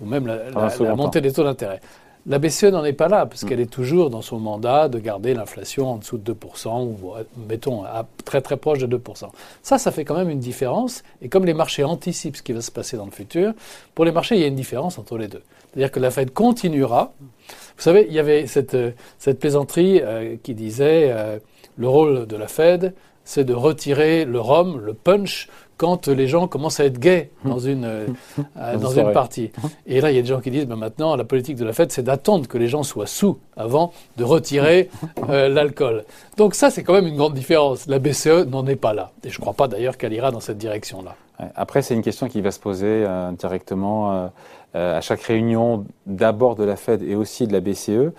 ou 0.00 0.06
même 0.06 0.26
la 0.26 0.94
montée 0.94 1.20
des 1.20 1.32
taux 1.32 1.44
d'intérêt. 1.44 1.80
La 2.28 2.38
BCE 2.38 2.64
n'en 2.64 2.84
est 2.84 2.92
pas 2.92 3.08
là, 3.08 3.24
parce 3.24 3.42
mm. 3.42 3.48
qu'elle 3.48 3.60
est 3.60 3.70
toujours 3.70 4.10
dans 4.10 4.20
son 4.20 4.38
mandat 4.38 4.88
de 4.88 4.98
garder 4.98 5.32
l'inflation 5.32 5.88
en 5.90 5.96
dessous 5.96 6.18
de 6.18 6.34
2%, 6.34 6.84
ou 6.84 7.12
mettons 7.48 7.84
à 7.84 8.06
très 8.26 8.42
très 8.42 8.58
proche 8.58 8.78
de 8.78 8.98
2%. 8.98 9.30
Ça, 9.62 9.78
ça 9.78 9.90
fait 9.90 10.04
quand 10.04 10.16
même 10.16 10.28
une 10.28 10.38
différence, 10.38 11.02
et 11.22 11.30
comme 11.30 11.46
les 11.46 11.54
marchés 11.54 11.84
anticipent 11.84 12.36
ce 12.36 12.42
qui 12.42 12.52
va 12.52 12.60
se 12.60 12.70
passer 12.70 12.98
dans 12.98 13.06
le 13.06 13.10
futur, 13.10 13.54
pour 13.94 14.04
les 14.04 14.12
marchés, 14.12 14.36
il 14.36 14.42
y 14.42 14.44
a 14.44 14.48
une 14.48 14.56
différence 14.56 14.98
entre 14.98 15.16
les 15.16 15.28
deux. 15.28 15.42
C'est-à-dire 15.72 15.90
que 15.90 16.00
la 16.00 16.10
Fed 16.10 16.32
continuera. 16.32 17.12
Vous 17.20 17.82
savez, 17.82 18.06
il 18.08 18.14
y 18.14 18.18
avait 18.18 18.46
cette, 18.46 18.76
cette 19.18 19.38
plaisanterie 19.38 20.00
euh, 20.02 20.36
qui 20.42 20.54
disait 20.54 21.10
euh, 21.10 21.38
le 21.76 21.88
rôle 21.88 22.26
de 22.26 22.36
la 22.36 22.48
Fed, 22.48 22.94
c'est 23.24 23.44
de 23.44 23.54
retirer 23.54 24.24
le 24.24 24.40
rhum, 24.40 24.80
le 24.80 24.94
punch, 24.94 25.48
quand 25.78 26.08
les 26.08 26.26
gens 26.26 26.48
commencent 26.48 26.80
à 26.80 26.84
être 26.84 26.98
gays 26.98 27.30
dans 27.44 27.58
une, 27.58 27.84
euh, 27.84 28.06
dans 28.78 28.90
une 28.90 29.12
partie. 29.12 29.50
Et 29.86 30.00
là, 30.00 30.10
il 30.10 30.16
y 30.16 30.18
a 30.18 30.22
des 30.22 30.28
gens 30.28 30.40
qui 30.40 30.50
disent, 30.50 30.66
ben 30.66 30.76
maintenant, 30.76 31.16
la 31.16 31.24
politique 31.24 31.56
de 31.56 31.64
la 31.64 31.72
fête, 31.72 31.92
c'est 31.92 32.02
d'attendre 32.02 32.46
que 32.46 32.58
les 32.58 32.68
gens 32.68 32.82
soient 32.82 33.06
sous 33.06 33.38
avant 33.56 33.92
de 34.16 34.24
retirer 34.24 34.90
euh, 35.30 35.48
l'alcool. 35.48 36.04
Donc 36.36 36.54
ça, 36.54 36.70
c'est 36.70 36.82
quand 36.82 36.92
même 36.92 37.06
une 37.06 37.16
grande 37.16 37.34
différence. 37.34 37.86
La 37.86 38.00
BCE 38.00 38.46
n'en 38.48 38.66
est 38.66 38.76
pas 38.76 38.92
là. 38.92 39.12
Et 39.24 39.30
je 39.30 39.36
ne 39.36 39.40
crois 39.40 39.54
pas 39.54 39.68
d'ailleurs 39.68 39.96
qu'elle 39.96 40.12
ira 40.12 40.32
dans 40.32 40.40
cette 40.40 40.58
direction-là. 40.58 41.14
Après, 41.54 41.82
c'est 41.82 41.94
une 41.94 42.02
question 42.02 42.28
qui 42.28 42.40
va 42.40 42.50
se 42.50 42.58
poser 42.58 43.04
euh, 43.06 43.30
directement 43.32 44.30
à 44.74 45.00
chaque 45.00 45.22
réunion, 45.22 45.86
d'abord 46.06 46.54
de 46.54 46.62
la 46.62 46.76
Fed 46.76 47.02
et 47.02 47.14
aussi 47.14 47.46
de 47.46 47.52
la 47.52 47.60
BCE. 47.60 48.12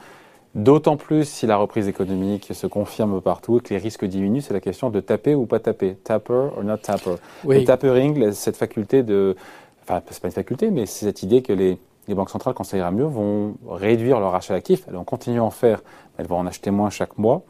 D'autant 0.56 0.98
plus 0.98 1.30
si 1.30 1.46
la 1.46 1.58
reprise 1.58 1.88
économique 1.88 2.50
se 2.54 2.66
confirme 2.66 3.22
partout 3.22 3.60
et 3.60 3.62
que 3.62 3.72
les 3.72 3.80
risques 3.80 4.06
diminuent, 4.06 4.42
c'est 4.42 4.54
la 4.54 4.60
question 4.60 4.90
de 4.90 5.00
taper 5.00 5.36
ou 5.36 5.46
pas 5.46 5.60
taper. 5.60 5.94
Tapper 5.96 6.34
or 6.34 6.64
not 6.64 6.78
tapper. 6.78 7.16
Le 7.48 7.64
tapering, 7.64 8.32
cette 8.32 8.58
faculté 8.58 9.04
de. 9.04 9.36
Enfin, 9.84 10.02
c'est 10.10 10.22
pas 10.22 10.28
une 10.28 10.34
faculté, 10.34 10.72
mais 10.72 10.88
c'est 10.88 11.06
cette 11.06 11.22
idée 11.22 11.44
que 11.44 11.54
les, 11.54 11.78
banques 12.10 12.32
centrales, 12.32 12.56
quand 12.56 12.64
ça 12.64 12.78
ira 12.78 12.90
mieux, 12.90 13.06
vont 13.06 13.58
réduire 13.68 14.20
leur 14.20 14.34
achat 14.34 14.56
actif. 14.56 14.86
Elles 14.88 14.96
vont 14.96 15.04
continuer 15.04 15.38
à 15.38 15.44
en 15.44 15.52
faire, 15.52 15.84
elles 16.18 16.26
vont 16.26 16.38
en 16.38 16.48
acheter 16.48 16.72
moins 16.72 16.90
chaque 16.90 17.20
mois. 17.20 17.44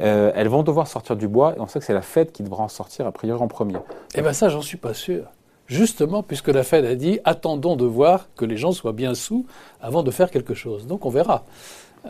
Euh, 0.00 0.32
elles 0.34 0.48
vont 0.48 0.64
devoir 0.64 0.88
sortir 0.88 1.14
du 1.14 1.28
bois 1.28 1.54
et 1.56 1.60
on 1.60 1.68
sait 1.68 1.78
que 1.78 1.84
c'est 1.84 1.94
la 1.94 2.02
Fed 2.02 2.32
qui 2.32 2.42
devra 2.42 2.64
en 2.64 2.68
sortir 2.68 3.06
a 3.06 3.12
priori 3.12 3.40
en 3.40 3.48
premier. 3.48 3.76
Eh 4.14 4.22
bien, 4.22 4.32
ça, 4.32 4.48
j'en 4.48 4.62
suis 4.62 4.78
pas 4.78 4.94
sûr. 4.94 5.24
Justement, 5.66 6.24
puisque 6.24 6.48
la 6.48 6.64
Fed 6.64 6.84
a 6.84 6.96
dit 6.96 7.20
attendons 7.24 7.76
de 7.76 7.84
voir 7.84 8.28
que 8.34 8.44
les 8.44 8.56
gens 8.56 8.72
soient 8.72 8.92
bien 8.92 9.14
sous 9.14 9.46
avant 9.80 10.02
de 10.02 10.10
faire 10.10 10.32
quelque 10.32 10.54
chose. 10.54 10.88
Donc, 10.88 11.06
on 11.06 11.10
verra. 11.10 11.44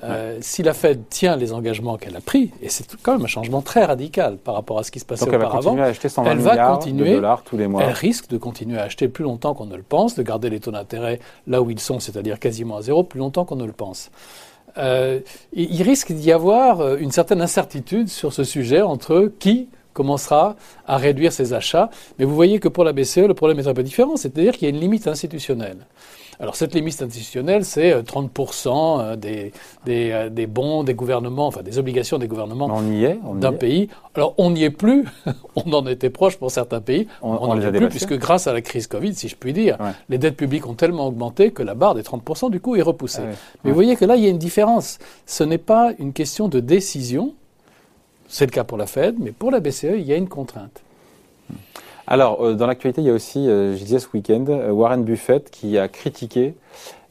Euh, 0.04 0.38
si 0.40 0.62
la 0.62 0.72
Fed 0.72 1.08
tient 1.08 1.36
les 1.36 1.52
engagements 1.52 1.96
qu'elle 1.96 2.16
a 2.16 2.20
pris, 2.20 2.52
et 2.62 2.68
c'est 2.68 2.86
quand 3.02 3.12
même 3.12 3.24
un 3.24 3.28
changement 3.28 3.60
très 3.60 3.84
radical 3.84 4.36
par 4.36 4.54
rapport 4.54 4.78
à 4.78 4.82
ce 4.84 4.90
qui 4.90 5.00
se 5.00 5.04
passait 5.04 5.28
auparavant, 5.28 5.76
elle 6.24 6.38
va 6.38 6.56
continuer, 6.56 7.10
de 7.10 7.14
dollars 7.16 7.42
tous 7.42 7.56
les 7.56 7.66
mois. 7.66 7.82
Elle 7.82 7.92
risque 7.92 8.28
de 8.28 8.38
continuer 8.38 8.78
à 8.78 8.84
acheter 8.84 9.08
plus 9.08 9.24
longtemps 9.24 9.52
qu'on 9.54 9.66
ne 9.66 9.76
le 9.76 9.82
pense, 9.82 10.14
de 10.14 10.22
garder 10.22 10.48
les 10.48 10.60
taux 10.60 10.70
d'intérêt 10.70 11.18
là 11.46 11.60
où 11.60 11.70
ils 11.70 11.80
sont, 11.80 11.98
c'est-à-dire 11.98 12.38
quasiment 12.38 12.76
à 12.76 12.82
zéro, 12.82 13.02
plus 13.02 13.18
longtemps 13.18 13.44
qu'on 13.44 13.56
ne 13.56 13.66
le 13.66 13.72
pense. 13.72 14.10
Euh, 14.78 15.20
il 15.52 15.82
risque 15.82 16.12
d'y 16.12 16.30
avoir 16.30 16.80
euh, 16.80 16.96
une 16.96 17.10
certaine 17.10 17.42
incertitude 17.42 18.08
sur 18.08 18.32
ce 18.32 18.44
sujet 18.44 18.82
entre 18.82 19.32
qui 19.40 19.68
commencera 19.92 20.54
à 20.86 20.96
réduire 20.96 21.32
ses 21.32 21.52
achats. 21.52 21.90
Mais 22.18 22.24
vous 22.24 22.34
voyez 22.34 22.60
que 22.60 22.68
pour 22.68 22.84
la 22.84 22.92
BCE, 22.92 23.26
le 23.26 23.34
problème 23.34 23.58
est 23.58 23.66
un 23.66 23.74
peu 23.74 23.82
différent, 23.82 24.16
c'est-à-dire 24.16 24.52
qu'il 24.52 24.68
y 24.68 24.70
a 24.70 24.74
une 24.74 24.80
limite 24.80 25.08
institutionnelle. 25.08 25.78
Alors 26.40 26.56
cette 26.56 26.74
limite 26.74 27.02
institutionnelle, 27.02 27.66
c'est 27.66 27.92
30% 27.92 28.68
euh, 28.68 29.02
euh, 29.12 29.16
des, 29.16 29.52
des, 29.84 30.10
euh, 30.10 30.30
des, 30.30 30.46
bons 30.46 30.84
des 30.84 30.94
gouvernements, 30.94 31.46
enfin 31.46 31.62
des 31.62 31.78
obligations 31.78 32.16
des 32.16 32.28
gouvernements 32.28 32.80
d'un 33.34 33.52
pays. 33.52 33.88
Alors 34.14 34.34
on 34.38 34.50
n'y 34.50 34.64
est 34.64 34.70
plus, 34.70 35.04
on 35.54 35.70
en 35.74 35.86
était 35.86 36.08
proche 36.08 36.38
pour 36.38 36.50
certains 36.50 36.80
pays, 36.80 37.06
on 37.20 37.46
n'en 37.46 37.60
est 37.60 37.70
plus 37.70 37.88
puisque 37.88 38.16
grâce 38.16 38.46
à 38.46 38.54
la 38.54 38.62
crise 38.62 38.86
Covid, 38.86 39.14
si 39.14 39.28
je 39.28 39.36
puis 39.36 39.52
dire, 39.52 39.76
les 40.08 40.16
dettes 40.16 40.36
publiques 40.36 40.66
ont 40.66 40.74
tellement 40.74 41.06
augmenté 41.06 41.50
que 41.50 41.62
la 41.62 41.74
barre 41.74 41.94
des 41.94 42.02
30% 42.02 42.50
du 42.50 42.58
coup 42.58 42.74
est 42.74 42.82
repoussée. 42.82 43.22
Ah 43.22 43.36
Mais 43.62 43.70
vous 43.70 43.76
voyez 43.76 43.96
que 43.96 44.06
là, 44.06 44.16
il 44.16 44.24
y 44.24 44.26
a 44.26 44.30
une 44.30 44.38
différence. 44.38 44.98
Ce 45.26 45.44
n'est 45.44 45.58
pas 45.58 45.92
une 45.98 46.14
question 46.14 46.48
de 46.48 46.60
décision, 46.60 47.34
c'est 48.28 48.46
le 48.46 48.52
cas 48.52 48.64
pour 48.64 48.78
la 48.78 48.86
Fed, 48.86 49.16
mais 49.18 49.32
pour 49.32 49.50
la 49.50 49.60
BCE, 49.60 49.84
il 49.98 50.06
y 50.06 50.12
a 50.12 50.16
une 50.16 50.28
contrainte. 50.28 50.82
Alors, 52.06 52.44
euh, 52.44 52.54
dans 52.54 52.66
l'actualité, 52.66 53.00
il 53.00 53.06
y 53.06 53.10
a 53.10 53.12
aussi, 53.12 53.48
euh, 53.48 53.76
je 53.76 53.82
disais 53.82 53.98
ce 53.98 54.08
week-end, 54.12 54.44
euh, 54.48 54.70
Warren 54.70 55.04
Buffett 55.04 55.50
qui 55.50 55.78
a 55.78 55.88
critiqué 55.88 56.54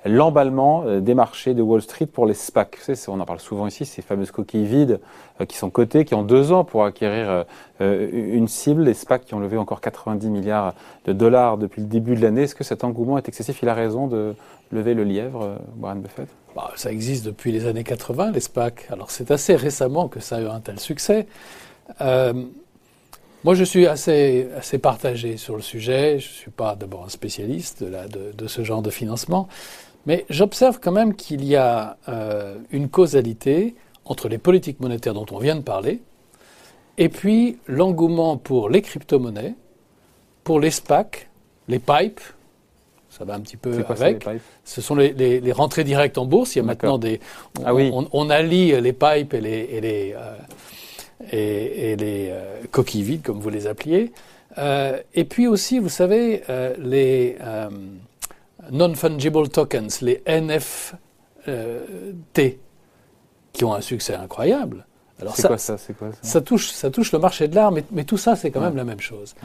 l'emballement 0.05 0.86
des 1.01 1.13
marchés 1.13 1.53
de 1.53 1.62
Wall 1.62 1.81
Street 1.81 2.05
pour 2.05 2.25
les 2.25 2.34
SPAC. 2.34 2.77
on 3.10 3.19
en 3.19 3.25
parle 3.25 3.41
souvent 3.41 3.67
ici, 3.67 3.86
ces 3.86 4.01
fameuses 4.01 4.31
coquilles 4.31 4.63
vides 4.63 5.01
qui 5.46 5.58
sont 5.58 5.69
cotées, 5.69 6.05
qui 6.05 6.15
ont 6.15 6.24
deux 6.24 6.53
ans 6.53 6.63
pour 6.63 6.86
acquérir 6.86 7.43
une 7.81 8.48
cible. 8.48 8.84
Les 8.84 8.93
SPAC 8.93 9.25
qui 9.25 9.34
ont 9.34 9.41
levé 9.41 9.58
encore 9.58 9.81
90 9.81 10.29
milliards 10.29 10.74
de 11.03 11.12
dollars 11.12 11.58
depuis 11.58 11.81
le 11.81 11.88
début 11.88 12.15
de 12.15 12.22
l'année. 12.22 12.43
Est-ce 12.43 12.55
que 12.55 12.63
cet 12.63 12.86
engouement 12.86 13.17
est 13.17 13.27
excessif? 13.27 13.62
Il 13.62 13.67
a 13.67 13.74
raison 13.74 14.08
de 14.08 14.36
lever 14.72 14.93
le 14.93 15.03
lièvre, 15.03 15.58
Warren 15.81 16.00
Buffett? 16.00 16.29
Bah, 16.55 16.72
Ça 16.77 16.93
existe 16.93 17.25
depuis 17.25 17.51
les 17.51 17.65
années 17.65 17.84
80, 17.84 18.31
les 18.31 18.39
SPAC. 18.39 18.88
Alors 18.91 19.12
c'est 19.12 19.31
assez 19.31 19.58
récemment 19.58 20.08
que 20.08 20.22
ça 20.22 20.38
a 20.38 20.41
eu 20.41 20.48
un 20.48 20.62
tel 20.62 20.79
succès. 20.79 21.27
Moi, 23.46 23.55
je 23.55 23.63
suis 23.63 23.88
assez, 23.88 24.50
assez 24.58 24.79
partagé 24.79 25.38
sur 25.38 25.55
le 25.55 25.62
sujet. 25.62 26.19
Je 26.19 26.27
ne 26.27 26.34
suis 26.34 26.51
pas 26.51 26.75
d'abord 26.75 27.05
un 27.05 27.10
spécialiste 27.10 27.84
de, 27.84 28.34
de, 28.34 28.48
ce 28.48 28.63
genre 28.65 28.81
de 28.81 28.89
financement, 28.89 29.48
mais 30.05 30.25
j'observe 30.29 30.79
quand 30.81 30.91
même 30.91 31.15
qu'il 31.15 31.46
y 31.46 31.55
a 31.55 31.98
euh, 32.10 32.58
une 32.72 32.89
causalité 32.89 33.75
entre 34.03 34.27
les 34.27 34.39
politiques 34.39 34.81
monétaires 34.81 35.13
dont 35.13 35.25
on 35.31 35.38
vient 35.38 35.55
de 35.55 35.62
parler 35.62 36.01
Et 36.98 37.08
puis 37.08 37.60
l'engouement 37.67 38.36
pour 38.36 38.69
les 38.69 38.81
crypto-monnaies, 38.81 39.55
pour 40.43 40.60
les 40.60 40.72
SPAC, 40.72 41.29
les 41.69 41.79
pipes, 41.79 42.22
ça 43.10 43.24
va 43.24 43.36
un 43.36 43.39
petit 43.39 43.58
peu 43.58 43.86
avec. 43.88 44.27
Ce 44.65 44.81
sont 44.81 44.96
les, 44.96 45.51
rentrées 45.53 45.84
directes 45.86 46.17
en 46.17 46.25
bourse. 46.25 46.55
Il 46.55 46.60
y 46.60 46.62
a 46.62 46.65
maintenant 46.65 46.98
des. 46.98 47.19
On, 47.60 47.63
ah 47.65 47.74
oui. 47.74 47.91
on, 47.93 48.29
allie 48.29 48.79
les 48.79 48.93
pipes 48.93 49.34
et 49.34 49.41
les, 49.41 49.69
et 49.72 49.81
les, 49.81 50.13
euh, 50.15 50.36
et, 51.32 51.96
les 51.96 52.30
euh, 52.32 52.62
coquilles 52.72 53.04
vides, 53.04 53.22
comme 53.22 53.40
vous 53.40 53.50
les 53.50 53.68
appeliez. 53.68 54.12
Euh, 54.58 55.00
et 55.14 55.26
puis 55.26 55.48
aussi, 55.48 55.80
vous 55.80 55.90
savez, 55.90 56.44
les 56.80 57.38
non-fungible 58.72 59.50
tokens, 59.50 60.02
les 60.02 60.24
NFT, 60.28 60.98
qui 63.54 63.66
ont 63.66 63.74
un 63.74 63.82
succès 63.82 64.16
incroyable. 64.16 64.86
Alors 65.22 65.36
ça, 65.36 65.50
quoi 65.50 65.58
ça, 65.58 65.76
quoi 65.98 66.12
ça, 66.12 66.18
ça, 66.22 66.42
touche, 66.42 66.70
ça 66.70 66.90
touche 66.90 67.12
le 67.12 67.20
marché 67.20 67.48
de 67.48 67.56
l'art, 67.56 67.72
mais, 67.72 67.84
mais, 67.92 68.06
tout 68.06 68.18
ça, 68.18 68.36
c'est 68.36 68.52
quand 68.52 68.62
même 68.62 68.78
la 68.78 68.86
même 68.86 69.02
chose. 69.02 69.36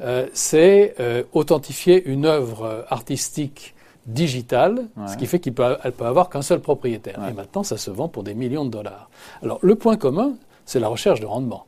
Euh, 0.00 0.26
c'est 0.34 0.94
euh, 1.00 1.24
authentifier 1.32 2.06
une 2.06 2.26
œuvre 2.26 2.86
artistique 2.88 3.74
digitale, 4.06 4.86
ce 5.08 5.16
qui 5.16 5.26
fait 5.26 5.40
qu'elle 5.40 5.54
peut, 5.54 5.76
peut 5.96 6.04
avoir 6.04 6.30
qu'un 6.30 6.42
seul 6.42 6.60
propriétaire. 6.60 7.18
Et 7.28 7.32
maintenant, 7.32 7.64
ça 7.64 7.76
se 7.76 7.90
vend 7.90 8.06
pour 8.06 8.22
des 8.22 8.34
millions 8.34 8.64
de 8.64 8.70
dollars. 8.70 9.10
Alors, 9.42 9.58
le 9.62 9.74
point 9.74 9.96
commun, 9.96 10.34
c'est 10.66 10.80
la 10.80 10.88
recherche 10.88 11.20
de 11.20 11.26
rendement. 11.26 11.66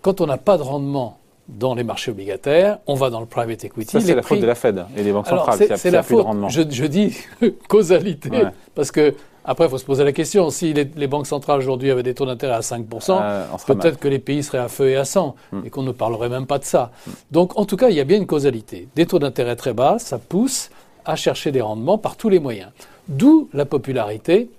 Quand 0.00 0.20
on 0.20 0.26
n'a 0.26 0.38
pas 0.38 0.56
de 0.56 0.62
rendement 0.62 1.18
dans 1.48 1.74
les 1.74 1.84
marchés 1.84 2.10
obligataires, 2.10 2.78
on 2.86 2.94
va 2.94 3.10
dans 3.10 3.20
le 3.20 3.26
private 3.26 3.64
equity. 3.64 3.92
Ça, 3.92 4.00
c'est 4.00 4.14
la 4.14 4.22
faute 4.22 4.40
de 4.40 4.46
la 4.46 4.54
Fed 4.54 4.84
et 4.96 5.02
des 5.02 5.12
banques 5.12 5.26
centrales. 5.26 5.58
C'est 5.76 5.90
la 5.90 6.02
faute, 6.02 6.26
je, 6.48 6.62
je, 6.70 6.84
dis 6.86 7.16
causalité, 7.68 8.30
parce 8.74 8.90
que 8.90 9.14
après, 9.48 9.66
il 9.66 9.70
faut 9.70 9.78
se 9.78 9.84
poser 9.84 10.02
la 10.02 10.12
question, 10.12 10.50
si 10.50 10.72
les, 10.72 11.06
banques 11.06 11.28
centrales 11.28 11.60
aujourd'hui 11.60 11.92
avaient 11.92 12.02
des 12.02 12.14
taux 12.14 12.26
d'intérêt 12.26 12.54
à 12.54 12.60
5%, 12.60 13.18
euh, 13.22 13.46
peut-être 13.68 14.00
que 14.00 14.08
les 14.08 14.18
pays 14.18 14.42
seraient 14.42 14.58
à 14.58 14.66
feu 14.66 14.88
et 14.88 14.96
à 14.96 15.04
sang, 15.04 15.36
hmm. 15.52 15.60
et 15.64 15.70
qu'on 15.70 15.84
ne 15.84 15.92
parlerait 15.92 16.28
même 16.28 16.46
pas 16.46 16.58
de 16.58 16.64
ça. 16.64 16.90
Donc, 17.30 17.56
en 17.56 17.64
tout 17.64 17.76
cas, 17.76 17.88
il 17.88 17.94
y 17.94 18.00
a 18.00 18.04
bien 18.04 18.16
une 18.16 18.26
causalité. 18.26 18.88
Des 18.96 19.06
taux 19.06 19.20
d'intérêt 19.20 19.54
très 19.54 19.72
bas, 19.72 20.00
ça 20.00 20.18
pousse 20.18 20.70
à 21.04 21.14
chercher 21.14 21.52
des 21.52 21.60
rendements 21.60 21.96
par 21.96 22.16
tous 22.16 22.28
les 22.28 22.40
moyens. 22.40 22.70
D'où 23.06 23.48
la 23.52 23.66
popularité 23.66 24.50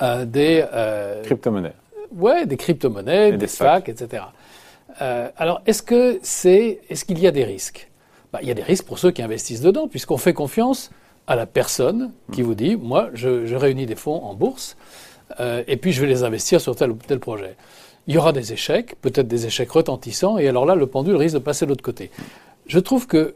euh, 0.00 0.24
des... 0.24 0.64
Euh, 0.72 1.22
crypto-monnaies. 1.22 1.74
Ouais, 2.12 2.46
des 2.46 2.56
crypto-monnaies, 2.56 3.32
des, 3.32 3.46
SPAC, 3.46 3.88
etc. 3.88 4.24
alors, 4.98 5.62
est-ce 5.66 5.82
que 5.82 6.18
c'est, 6.22 6.80
est-ce 6.88 7.04
qu'il 7.04 7.18
y 7.18 7.26
a 7.26 7.30
des 7.30 7.44
risques? 7.44 7.90
Bah, 8.32 8.40
Il 8.42 8.48
y 8.48 8.50
a 8.50 8.54
des 8.54 8.62
risques 8.62 8.84
pour 8.84 8.98
ceux 8.98 9.10
qui 9.10 9.22
investissent 9.22 9.60
dedans, 9.60 9.88
puisqu'on 9.88 10.18
fait 10.18 10.34
confiance 10.34 10.90
à 11.26 11.36
la 11.36 11.46
personne 11.46 12.10
qui 12.32 12.42
vous 12.42 12.54
dit, 12.56 12.76
moi, 12.76 13.10
je, 13.14 13.54
réunis 13.54 13.86
des 13.86 13.94
fonds 13.94 14.22
en 14.24 14.34
bourse 14.34 14.76
euh, 15.38 15.62
et 15.68 15.76
puis 15.76 15.92
je 15.92 16.00
vais 16.00 16.08
les 16.08 16.24
investir 16.24 16.60
sur 16.60 16.74
tel 16.74 16.90
ou 16.90 16.98
tel 17.06 17.20
projet. 17.20 17.56
Il 18.08 18.14
y 18.14 18.18
aura 18.18 18.32
des 18.32 18.52
échecs, 18.52 18.96
peut-être 19.00 19.28
des 19.28 19.46
échecs 19.46 19.70
retentissants, 19.70 20.38
et 20.38 20.48
alors 20.48 20.66
là, 20.66 20.74
le 20.74 20.86
pendule 20.88 21.14
risque 21.14 21.34
de 21.34 21.40
passer 21.40 21.66
de 21.66 21.70
l'autre 21.70 21.84
côté. 21.84 22.10
Je 22.66 22.80
trouve 22.80 23.06
que 23.06 23.34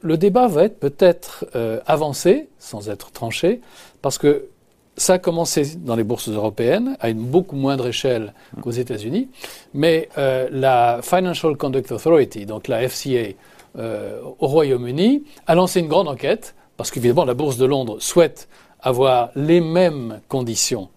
le 0.00 0.16
débat 0.16 0.48
va 0.48 0.64
être 0.64 0.78
peut-être 0.78 1.44
euh, 1.54 1.80
avancé, 1.86 2.48
sans 2.58 2.88
être 2.88 3.10
tranché, 3.10 3.60
parce 4.00 4.16
que 4.16 4.46
ça 4.96 5.14
a 5.14 5.18
commencé 5.18 5.76
dans 5.76 5.96
les 5.96 6.04
bourses 6.04 6.28
européennes, 6.28 6.96
à 7.00 7.08
une 7.10 7.18
beaucoup 7.18 7.56
moindre 7.56 7.88
échelle 7.88 8.32
qu'aux 8.60 8.70
États-Unis, 8.70 9.28
mais 9.72 10.08
euh, 10.18 10.48
la 10.50 11.00
Financial 11.02 11.56
Conduct 11.56 11.90
Authority, 11.92 12.46
donc 12.46 12.68
la 12.68 12.88
FCA, 12.88 13.34
au 13.76 14.46
Royaume-Uni, 14.46 15.24
a 15.48 15.56
lancé 15.56 15.80
une 15.80 15.88
grande 15.88 16.06
enquête 16.06 16.54
parce 16.76 16.92
qu'évidemment 16.92 17.24
la 17.24 17.34
Bourse 17.34 17.56
de 17.56 17.66
Londres 17.66 17.96
souhaite 18.00 18.48
avoir 18.80 19.30
les 19.34 19.60
mêmes 19.60 20.20
conditions 20.28 20.88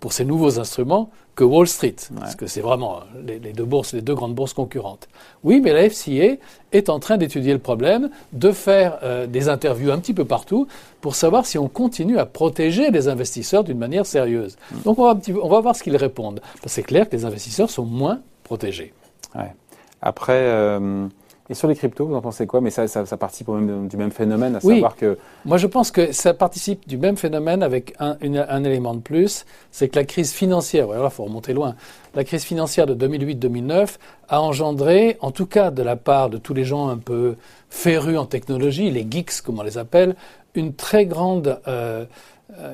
pour 0.00 0.12
ces 0.12 0.24
nouveaux 0.24 0.58
instruments 0.58 1.10
que 1.34 1.44
Wall 1.44 1.66
Street, 1.66 1.96
parce 2.18 2.36
que 2.36 2.46
c'est 2.46 2.60
vraiment 2.60 3.00
les, 3.26 3.38
deux 3.38 3.64
bourses, 3.64 3.94
les 3.94 4.02
deux 4.02 4.14
grandes 4.14 4.34
bourses 4.34 4.52
concurrentes. 4.52 5.08
Oui, 5.44 5.60
mais 5.62 5.72
la 5.72 5.88
FCA 5.88 6.36
est 6.72 6.90
en 6.90 6.98
train 6.98 7.16
d'étudier 7.16 7.54
le 7.54 7.58
problème, 7.58 8.10
de 8.32 8.52
faire 8.52 8.98
euh, 9.02 9.26
des 9.26 9.48
interviews 9.48 9.90
un 9.92 9.98
petit 9.98 10.12
peu 10.12 10.26
partout 10.26 10.66
pour 11.00 11.14
savoir 11.14 11.46
si 11.46 11.56
on 11.56 11.68
continue 11.68 12.18
à 12.18 12.26
protéger 12.26 12.90
les 12.90 13.08
investisseurs 13.08 13.64
d'une 13.64 13.78
manière 13.78 14.04
sérieuse. 14.04 14.56
Mm. 14.72 14.82
Donc 14.82 14.98
on 14.98 15.04
va, 15.04 15.18
on 15.42 15.48
va, 15.48 15.60
voir 15.60 15.74
ce 15.74 15.82
qu'ils 15.82 15.96
répondent. 15.96 16.40
C'est 16.66 16.82
clair 16.82 17.08
que 17.08 17.16
les 17.16 17.24
investisseurs 17.24 17.70
sont 17.70 17.86
moins 17.86 18.20
protégés. 18.44 18.92
Après, 20.02 20.42
euh, 20.42 21.06
et 21.52 21.54
sur 21.54 21.68
les 21.68 21.76
cryptos, 21.76 22.06
vous 22.06 22.14
en 22.14 22.22
pensez 22.22 22.46
quoi? 22.46 22.60
Mais 22.60 22.70
ça, 22.70 22.88
ça, 22.88 23.16
participe 23.16 23.48
même, 23.48 23.86
du 23.86 23.96
même 23.98 24.10
phénomène, 24.10 24.56
à 24.56 24.60
savoir 24.60 24.96
que... 24.96 25.18
Moi, 25.44 25.58
je 25.58 25.66
pense 25.66 25.90
que 25.90 26.10
ça 26.12 26.32
participe 26.32 26.88
du 26.88 26.96
même 26.96 27.16
phénomène 27.16 27.62
avec 27.62 27.94
un, 28.00 28.16
un 28.22 28.64
élément 28.64 28.94
de 28.94 29.00
plus, 29.00 29.44
c'est 29.70 29.88
que 29.88 29.96
la 29.96 30.04
crise 30.04 30.32
financière, 30.32 30.86
voilà, 30.86 31.04
il 31.04 31.10
faut 31.10 31.24
remonter 31.24 31.52
loin, 31.52 31.76
la 32.14 32.24
crise 32.24 32.44
financière 32.44 32.86
de 32.86 32.94
2008-2009 33.06 33.96
a 34.28 34.40
engendré, 34.40 35.18
en 35.20 35.30
tout 35.30 35.46
cas 35.46 35.70
de 35.70 35.82
la 35.82 35.96
part 35.96 36.30
de 36.30 36.38
tous 36.38 36.54
les 36.54 36.64
gens 36.64 36.88
un 36.88 36.98
peu 36.98 37.36
férus 37.68 38.16
en 38.16 38.26
technologie, 38.26 38.90
les 38.90 39.06
geeks 39.08 39.42
comme 39.42 39.58
on 39.58 39.62
les 39.62 39.76
appelle, 39.76 40.16
une 40.54 40.74
très 40.74 41.04
grande, 41.04 41.60
euh, 41.68 42.06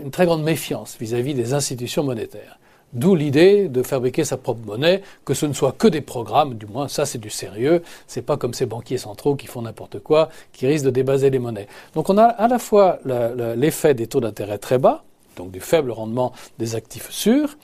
une 0.02 0.11
très 0.11 0.26
grande 0.26 0.44
méfiance 0.44 0.97
vis 1.00 1.14
à 1.14 1.18
-vis 1.18 1.35
des 1.35 1.52
institutions 1.52 2.04
monétaires. 2.04 2.58
D'où 2.95 3.14
l'idée 3.14 3.68
de 3.68 3.83
fabriquer 3.83 4.25
sa 4.25 4.38
propre 4.38 4.64
monnaie, 4.64 5.02
que 5.26 5.35
ce 5.35 5.45
ne 5.45 5.52
soit 5.52 5.73
que 5.73 5.88
des 5.88 6.00
programmes, 6.00 6.54
du 6.54 6.64
moins 6.64 6.88
ça 6.88 7.04
c'est 7.04 7.18
du 7.18 7.28
sérieux, 7.28 7.83
c'est 8.07 8.23
pas 8.23 8.38
comme 8.38 8.54
ces 8.54 8.64
banquiers 8.64 8.97
centraux 8.97 9.37
qui 9.37 9.47
font 9.47 9.62
n'importe 9.62 9.99
quoi, 9.99 10.30
qui 10.52 10.66
risquent 10.66 10.87
de 10.87 10.90
débaser 10.90 11.28
les 11.28 11.38
monnaies. 11.38 11.68
Donc 11.95 12.09
on 12.09 12.16
a 12.16 12.25
à 12.25 12.49
la 12.49 12.59
fois 12.59 12.99
l'effet 13.04 13.92
des 13.92 14.07
taux 14.07 14.21
d'intérêt 14.21 14.57
très 14.57 14.78
bas, 14.78 15.04
donc 15.37 15.50
du 15.50 15.61
faible 15.61 15.90
rendement 15.90 16.33
des 16.59 16.76
actifs 16.76 17.11
sûrs, 17.11 17.59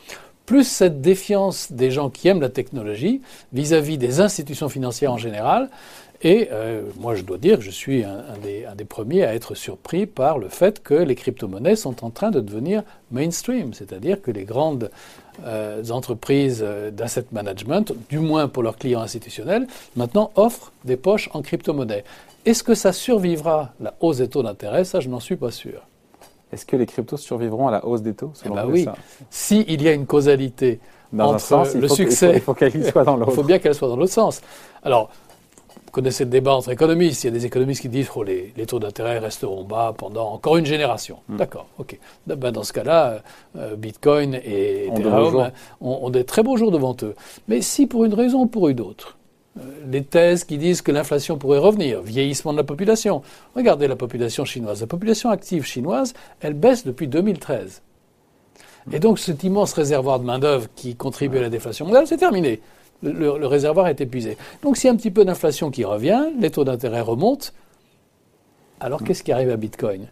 plus 0.44 0.64
cette 0.64 1.00
défiance 1.00 1.72
des 1.72 1.90
gens 1.90 2.10
qui 2.10 2.28
aiment 2.28 2.42
la 2.42 2.50
technologie 2.50 3.22
vis-à-vis 3.54 3.96
des 3.96 4.20
institutions 4.20 4.68
financières 4.68 5.12
en 5.12 5.16
général. 5.16 5.70
Et 6.24 6.48
euh, 6.50 6.82
moi, 6.98 7.14
je 7.14 7.22
dois 7.22 7.36
dire 7.36 7.58
que 7.58 7.64
je 7.64 7.70
suis 7.70 8.02
un, 8.02 8.22
des, 8.42 8.64
un, 8.64 8.74
des, 8.74 8.86
premiers 8.86 9.24
à 9.24 9.34
être 9.34 9.54
surpris 9.54 10.06
par 10.06 10.38
le 10.38 10.48
fait 10.48 10.82
que 10.82 10.94
les 10.94 11.14
crypto-monnaies 11.14 11.76
sont 11.76 12.02
en 12.02 12.08
train 12.08 12.30
de 12.30 12.40
devenir 12.40 12.82
mainstream, 13.12 13.74
c'est-à-dire 13.74 14.22
que 14.22 14.30
les 14.30 14.44
grandes 14.44 14.90
euh, 15.44 15.86
entreprises 15.90 16.64
euh, 16.66 16.90
d'asset 16.90 17.26
management, 17.32 17.92
du 18.08 18.20
moins 18.20 18.48
pour 18.48 18.62
leurs 18.62 18.78
clients 18.78 19.02
institutionnels, 19.02 19.66
maintenant 19.96 20.30
offrent 20.34 20.72
des 20.86 20.96
poches 20.96 21.28
en 21.34 21.42
crypto-monnaie. 21.42 22.04
Est-ce 22.46 22.62
que 22.62 22.74
ça 22.74 22.94
survivra 22.94 23.74
la 23.78 23.92
hausse 24.00 24.16
des 24.16 24.28
taux 24.28 24.42
d'intérêt? 24.42 24.84
Ça, 24.84 25.00
je 25.00 25.10
n'en 25.10 25.20
suis 25.20 25.36
pas 25.36 25.50
sûr. 25.50 25.82
Est-ce 26.52 26.64
que 26.64 26.76
les 26.76 26.86
cryptos 26.86 27.18
survivront 27.18 27.68
à 27.68 27.70
la 27.70 27.84
hausse 27.84 28.00
des 28.00 28.14
taux 28.14 28.32
eh 28.46 28.48
ben 28.48 28.66
oui. 28.66 28.86
S'il 29.28 29.82
y 29.82 29.88
a 29.88 29.92
une 29.92 30.06
causalité 30.06 30.78
entre 31.18 31.76
le 31.76 31.88
succès, 31.88 32.32
il 32.34 32.40
faut, 32.40 32.54
qu'elle 32.54 32.90
soit 32.90 33.04
dans 33.04 33.16
l'autre. 33.16 33.30
il 33.32 33.34
faut 33.34 33.42
bien 33.42 33.58
qu'elle 33.58 33.74
soit 33.74 33.88
dans 33.88 33.96
l'autre 33.96 34.12
sens. 34.12 34.40
Alors, 34.82 35.10
connaissez 35.94 36.24
le 36.24 36.30
débat 36.30 36.54
entre 36.54 36.70
économistes. 36.70 37.24
Il 37.24 37.28
y 37.28 37.30
a 37.30 37.32
des 37.32 37.46
économistes 37.46 37.80
qui 37.80 37.88
disent 37.88 38.08
que 38.08 38.18
oh, 38.18 38.24
les, 38.24 38.66
taux 38.66 38.80
d'intérêt 38.80 39.18
resteront 39.18 39.62
bas 39.62 39.94
pendant 39.96 40.32
encore 40.32 40.56
une 40.56 40.66
génération. 40.66 41.18
Hmm. 41.28 41.36
D'accord, 41.36 41.68
ok. 41.78 41.98
Ben, 42.26 42.50
dans 42.50 42.64
ce 42.64 42.72
cas-là, 42.72 43.22
euh, 43.56 43.76
Bitcoin 43.76 44.34
et 44.34 44.88
Ethereum 44.88 45.50
ont, 45.80 46.10
des 46.10 46.24
très 46.24 46.42
beaux 46.42 46.56
jours 46.56 46.72
devant 46.72 46.96
eux. 47.02 47.14
Mais 47.48 47.62
si 47.62 47.86
pour 47.86 48.04
une 48.04 48.14
raison 48.14 48.42
ou 48.42 48.46
pour 48.46 48.68
une 48.68 48.80
autre, 48.80 49.16
euh, 49.56 49.62
les 49.88 50.02
thèses 50.02 50.44
qui 50.44 50.58
disent 50.58 50.82
que 50.82 50.90
l'inflation 50.90 51.38
pourrait 51.38 51.58
revenir, 51.58 52.02
vieillissement 52.02 52.52
de 52.52 52.58
la 52.58 52.64
population. 52.64 53.22
Regardez 53.54 53.86
la 53.86 53.96
population 53.96 54.44
chinoise. 54.44 54.80
La 54.80 54.88
population 54.88 55.30
active 55.30 55.64
chinoise, 55.64 56.12
elle 56.40 56.54
baisse 56.54 56.84
depuis 56.84 57.06
2013. 57.06 57.82
Et 58.92 58.98
donc 58.98 59.18
cet 59.18 59.44
immense 59.44 59.72
réservoir 59.72 60.18
de 60.20 60.24
main-d'œuvre 60.24 60.68
qui 60.74 60.94
contribue 60.94 61.38
à 61.38 61.42
la 61.42 61.48
déflation 61.48 61.86
mondiale, 61.86 62.06
c'est 62.06 62.18
terminé. 62.18 62.60
Le, 63.02 63.46
réservoir 63.46 63.88
est 63.88 64.00
épuisé. 64.00 64.36
Donc 64.62 64.76
s'il 64.76 64.88
y 64.88 64.90
a 64.90 64.94
un 64.94 64.96
petit 64.96 65.10
peu 65.10 65.24
d'inflation 65.24 65.70
qui 65.70 65.84
revient, 65.84 66.26
les 66.38 66.50
taux 66.50 66.64
d'intérêt 66.64 67.02
remontent. 67.02 67.48
Alors 68.80 69.02
qu'est-ce 69.02 69.22
qui 69.22 69.32
arrive 69.32 69.50
à 69.50 69.56
Bitcoin? 69.56 70.06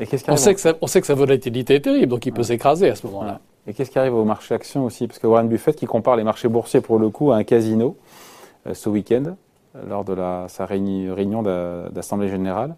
Et 0.00 0.06
on, 0.28 0.36
sait 0.36 0.54
que 0.54 0.76
on 0.80 0.86
sait 0.86 1.00
que 1.00 1.08
sa 1.08 1.14
volatilité 1.14 1.74
est 1.74 1.80
terrible, 1.80 2.06
donc 2.06 2.24
il 2.24 2.32
peut 2.32 2.44
s'écraser 2.44 2.88
à 2.88 2.94
ce 2.94 3.04
moment-là. 3.08 3.40
Et 3.66 3.74
qu'est-ce 3.74 3.90
qui 3.90 3.98
arrive 3.98 4.14
au 4.14 4.24
marché 4.24 4.54
action 4.54 4.84
aussi? 4.84 5.08
Parce 5.08 5.18
que 5.18 5.26
Warren 5.26 5.48
Buffett 5.48 5.74
qui 5.74 5.86
compare 5.86 6.14
les 6.14 6.22
marchés 6.22 6.48
boursiers 6.48 6.80
pour 6.80 7.00
le 7.00 7.10
coup 7.10 7.32
à 7.32 7.36
un 7.36 7.44
casino. 7.44 7.96
Euh, 8.66 8.74
ce 8.74 8.88
week-end, 8.88 9.36
lors 9.88 10.04
de 10.04 10.12
la, 10.12 10.46
sa 10.48 10.66
réunion 10.66 11.42
d'Assemblée 11.42 12.28
Générale, 12.28 12.74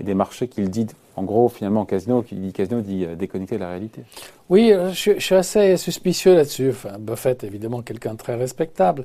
et 0.00 0.04
des 0.04 0.14
marchés 0.14 0.48
qu'il 0.48 0.70
dit, 0.70 0.86
en 1.16 1.22
gros, 1.22 1.48
finalement, 1.48 1.84
casino, 1.84 2.22
qui 2.22 2.34
dit 2.34 2.52
casino, 2.52 2.80
dit 2.80 3.04
euh, 3.04 3.14
déconnecter 3.14 3.56
de 3.56 3.60
la 3.60 3.70
réalité. 3.70 4.02
Oui, 4.48 4.72
euh, 4.72 4.92
je, 4.92 5.18
suis 5.18 5.34
assez 5.34 5.76
suspicieux 5.76 6.34
là-dessus. 6.34 6.70
Enfin, 6.70 6.98
Buffett, 6.98 7.44
évidemment, 7.44 7.82
quelqu'un 7.82 8.12
de 8.12 8.18
très 8.18 8.34
respectable. 8.34 9.04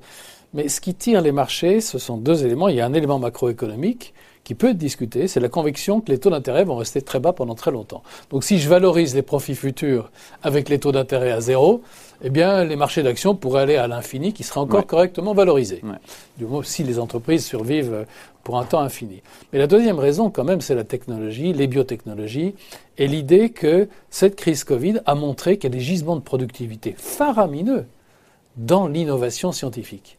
Mais 0.53 0.67
ce 0.67 0.81
qui 0.81 0.93
tire 0.93 1.21
les 1.21 1.31
marchés, 1.31 1.79
ce 1.79 1.97
sont 1.97 2.17
deux 2.17 2.45
éléments. 2.45 2.67
Il 2.67 2.75
y 2.75 2.81
a 2.81 2.85
un 2.85 2.93
élément 2.93 3.19
macroéconomique 3.19 4.13
qui 4.43 4.55
peut 4.55 4.69
être 4.69 4.77
discuté, 4.77 5.27
c'est 5.27 5.39
la 5.39 5.49
conviction 5.49 6.01
que 6.01 6.11
les 6.11 6.17
taux 6.17 6.29
d'intérêt 6.29 6.63
vont 6.63 6.75
rester 6.75 7.01
très 7.01 7.19
bas 7.19 7.33
pendant 7.33 7.55
très 7.55 7.71
longtemps. 7.71 8.01
Donc 8.31 8.43
si 8.43 8.59
je 8.59 8.67
valorise 8.67 9.13
les 9.13 9.21
profits 9.21 9.55
futurs 9.55 10.11
avec 10.41 10.67
les 10.67 10.79
taux 10.79 10.91
d'intérêt 10.91 11.31
à 11.31 11.41
zéro, 11.41 11.81
eh 12.23 12.29
bien 12.29 12.63
les 12.63 12.75
marchés 12.75 13.03
d'actions 13.03 13.35
pourraient 13.35 13.61
aller 13.61 13.75
à 13.75 13.87
l'infini 13.87 14.33
qui 14.33 14.43
seraient 14.43 14.59
encore 14.59 14.87
correctement 14.87 15.33
valorisés. 15.33 15.81
Du 16.37 16.45
moins 16.45 16.63
si 16.63 16.83
les 16.83 16.97
entreprises 16.99 17.45
survivent 17.45 18.05
pour 18.43 18.57
un 18.57 18.65
temps 18.65 18.81
infini. 18.81 19.21
Mais 19.53 19.59
la 19.59 19.67
deuxième 19.67 19.99
raison 19.99 20.29
quand 20.29 20.43
même, 20.43 20.61
c'est 20.61 20.75
la 20.75 20.83
technologie, 20.83 21.53
les 21.53 21.67
biotechnologies 21.67 22.55
et 22.97 23.07
l'idée 23.07 23.49
que 23.49 23.87
cette 24.09 24.35
crise 24.35 24.63
Covid 24.63 25.01
a 25.05 25.15
montré 25.15 25.57
qu'il 25.57 25.71
y 25.71 25.73
a 25.73 25.77
des 25.77 25.83
gisements 25.83 26.15
de 26.15 26.21
productivité 26.21 26.95
faramineux 26.97 27.85
dans 28.57 28.87
l'innovation 28.87 29.51
scientifique. 29.51 30.17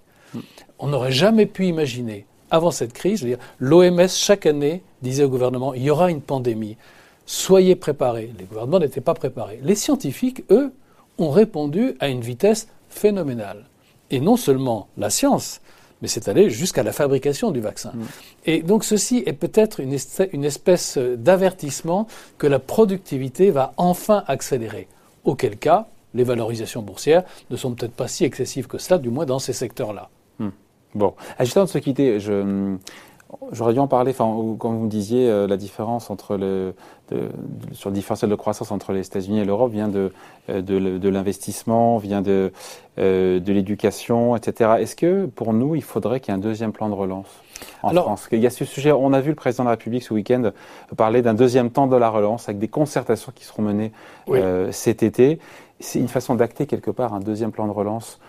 On 0.79 0.88
n'aurait 0.88 1.12
jamais 1.12 1.47
pu 1.47 1.67
imaginer, 1.67 2.26
avant 2.52 2.71
cette 2.71 2.92
crise, 2.92 3.26
l'OMS 3.59 4.09
chaque 4.09 4.47
année 4.47 4.82
disait 5.00 5.25
au 5.25 5.30
gouvernement, 5.30 5.73
il 5.73 5.82
y 5.82 5.90
aura 5.90 6.11
une 6.11 6.21
pandémie, 6.21 6.76
soyez 7.25 7.75
préparés. 7.75 8.30
Les 8.38 8.44
gouvernements 8.44 8.78
n'étaient 8.78 9.00
pas 9.00 9.14
préparés. 9.14 9.59
Les 9.62 9.75
scientifiques, 9.75 10.44
eux, 10.50 10.71
ont 11.16 11.30
répondu 11.30 11.94
à 11.99 12.09
une 12.09 12.21
vitesse 12.21 12.68
phénoménale. 12.90 13.64
Et 14.11 14.21
non 14.21 14.37
seulement 14.37 14.88
la 14.99 15.09
science, 15.09 15.62
mais 16.02 16.09
c'est 16.09 16.28
allé 16.28 16.50
jusqu'à 16.50 16.82
la 16.82 16.92
fabrication 16.92 17.52
du 17.52 17.61
vaccin. 17.61 17.92
Mm. 17.94 18.02
Et 18.44 18.62
donc 18.62 18.85
ceci 18.85 19.23
est 19.25 19.32
peut-être 19.32 19.80
une, 19.80 19.97
une 20.32 20.44
espèce 20.44 20.99
d'avertissement 20.99 22.06
que 22.37 22.47
la 22.47 22.59
productivité 22.59 23.50
va 23.50 23.73
enfin 23.78 24.25
accélérer. 24.26 24.88
Auquel 25.25 25.56
cas, 25.56 25.88
les 26.12 26.25
valorisations 26.25 26.82
boursières 26.82 27.23
ne 27.50 27.56
sont 27.56 27.73
peut-être 27.73 27.94
pas 27.94 28.09
si 28.09 28.25
excessives 28.25 28.66
que 28.66 28.76
cela, 28.76 28.99
du 28.99 29.09
moins 29.09 29.25
dans 29.25 29.38
ces 29.38 29.54
secteurs-là. 29.54 30.11
Bon, 30.95 31.15
juste 31.41 31.57
avant 31.57 31.67
de 31.67 31.71
se 31.71 31.79
quitter, 31.79 32.21
je, 32.21 32.77
J'aurais 33.51 33.73
dû 33.73 33.79
en 33.79 33.87
parler, 33.87 34.11
enfin, 34.11 34.25
quand 34.59 34.73
vous 34.73 34.85
me 34.85 34.89
disiez 34.91 35.29
euh, 35.29 35.47
la 35.47 35.57
différence 35.57 36.11
entre 36.11 36.37
le, 36.37 36.75
de, 37.11 37.31
sur 37.73 37.89
le 37.89 37.95
différentiel 37.95 38.31
de 38.31 38.35
croissance 38.35 38.71
entre 38.71 38.93
les 38.93 39.07
États-Unis 39.07 39.41
et 39.41 39.45
l'Europe 39.45 39.73
vient 39.73 39.89
de, 39.89 40.13
euh, 40.51 40.61
de, 40.61 40.99
de 40.99 41.09
l'investissement, 41.09 41.97
vient 41.97 42.21
de, 42.21 42.53
euh, 42.99 43.41
de 43.41 43.53
l'éducation, 43.53 44.37
etc. 44.37 44.73
Est-ce 44.81 44.97
que 44.97 45.25
pour 45.25 45.55
nous, 45.55 45.75
il 45.75 45.83
faudrait 45.83 46.21
qu'il 46.21 46.33
y 46.33 46.37
ait 46.37 46.39
un 46.39 46.43
deuxième 46.43 46.73
plan 46.73 46.91
de 46.91 46.95
relance 46.95 47.29
en 47.83 47.89
Alors, 47.89 48.05
France? 48.05 48.29
Il 48.33 48.41
y 48.41 48.47
a 48.47 48.51
ce 48.51 48.67
sujet, 48.67 48.93
on 48.93 49.15
a 49.15 49.21
vu 49.21 49.31
le 49.31 49.37
président 49.37 49.65
de 49.65 49.69
la 49.69 49.73
République 49.73 50.03
ce 50.03 50.13
week-end 50.13 50.51
parler 50.97 51.23
d'un 51.23 51.35
deuxième 51.35 51.71
temps 51.71 51.87
de 51.87 51.97
la 51.97 52.11
relance 52.11 52.51
avec 52.51 52.59
des 52.59 52.69
concertations 52.69 53.33
qui 53.35 53.45
seront 53.45 53.63
menées 53.63 53.93
cet 54.73 55.03
été. 55.03 55.39
C'est 55.85 55.99
une 55.99 56.09
façon 56.09 56.35
d'acter 56.35 56.67
quelque 56.67 56.91
part 56.91 57.12
un 57.12 57.21
deuxième 57.21 57.53
plan 57.53 57.67
de 57.67 57.73
relance 57.73 58.21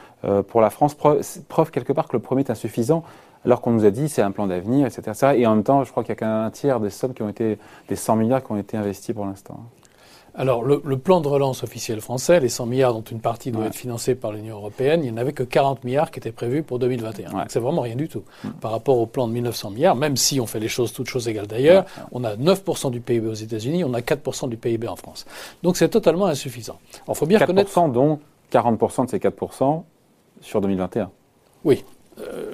pour 0.48 0.62
la 0.62 0.70
France, 0.70 0.96
preuve 0.96 1.72
quelque 1.72 1.94
part 1.94 2.08
que 2.08 2.16
le 2.16 2.22
premier 2.22 2.42
est 2.42 2.50
insuffisant 2.50 3.04
alors 3.46 3.62
qu'on 3.62 3.72
nous 3.72 3.86
a 3.86 3.92
dit 3.92 4.10
c'est 4.10 4.22
un 4.22 4.32
plan 4.32 4.48
d'avenir, 4.48 4.88
etc., 4.88 5.34
Et 5.36 5.46
en 5.46 5.56
même 5.56 5.64
temps, 5.64 5.84
je 5.84 5.92
crois 5.92 6.04
qu'il 6.04 6.12
n'y 6.14 6.18
a 6.18 6.20
qu'un 6.20 6.50
tiers 6.52 6.80
des 6.80 6.90
sommes 6.90 7.14
qui 7.14 7.22
ont 7.22 7.30
été, 7.30 7.58
des 7.90 7.96
100 7.96 8.16
milliards 8.16 8.44
qui 8.44 8.52
ont 8.52 8.58
été 8.58 8.78
investis 8.78 9.14
pour 9.14 9.26
l'instant. 9.26 9.60
Alors, 10.36 10.64
le, 10.64 10.98
plan 10.98 11.22
de 11.22 11.28
relance 11.28 11.64
officiel 11.64 12.02
français, 12.02 12.40
les 12.40 12.50
100 12.50 12.66
milliards 12.66 12.94
dont 12.94 13.04
une 13.04 13.20
partie 13.20 13.52
doit 13.52 13.68
être 13.68 13.76
financée 13.76 14.16
par 14.16 14.32
l'Union 14.32 14.56
européenne, 14.56 15.02
il 15.04 15.12
n'y 15.12 15.12
en 15.12 15.22
avait 15.22 15.34
que 15.34 15.44
40 15.44 15.84
milliards 15.84 16.10
qui 16.10 16.20
étaient 16.20 16.32
prévus 16.32 16.64
pour 16.64 16.80
2021. 16.80 17.46
C'est 17.50 17.60
vraiment 17.60 17.82
rien 17.82 17.96
du 17.96 18.08
tout. 18.08 18.24
Mm. 18.44 18.50
Par 18.60 18.72
rapport 18.72 18.98
au 18.98 19.06
plan 19.06 19.28
de 19.28 19.34
1900 19.34 19.70
milliards, 19.72 19.96
même 19.96 20.18
si 20.18 20.40
on 20.40 20.48
fait 20.48 20.60
les 20.60 20.68
choses 20.68 20.92
toutes 20.92 21.08
choses 21.08 21.28
égales 21.28 21.46
d'ailleurs, 21.46 21.86
on 22.12 22.24
a 22.24 22.36
9% 22.36 22.90
du 22.90 23.00
PIB 23.00 23.28
aux 23.28 23.34
États-Unis, 23.34 23.84
on 23.84 23.94
a 23.94 24.00
4% 24.00 24.50
du 24.50 24.58
PIB 24.58 24.88
en 24.88 24.96
France. 24.96 25.26
Donc 25.62 25.78
c'est 25.78 25.90
totalement 25.90 26.26
insuffisant. 26.26 26.80
Il 27.08 27.14
faut 27.14 27.28
bien 27.28 27.38
4% 27.38 27.46
connaître... 27.46 27.88
dont 27.90 28.20
40% 28.52 29.06
de 29.06 29.10
ces 29.12 29.20
4% 29.20 29.84
sur 30.42 30.62
2021. 30.62 31.12
Oui. 31.64 31.84
Euh, 32.20 32.53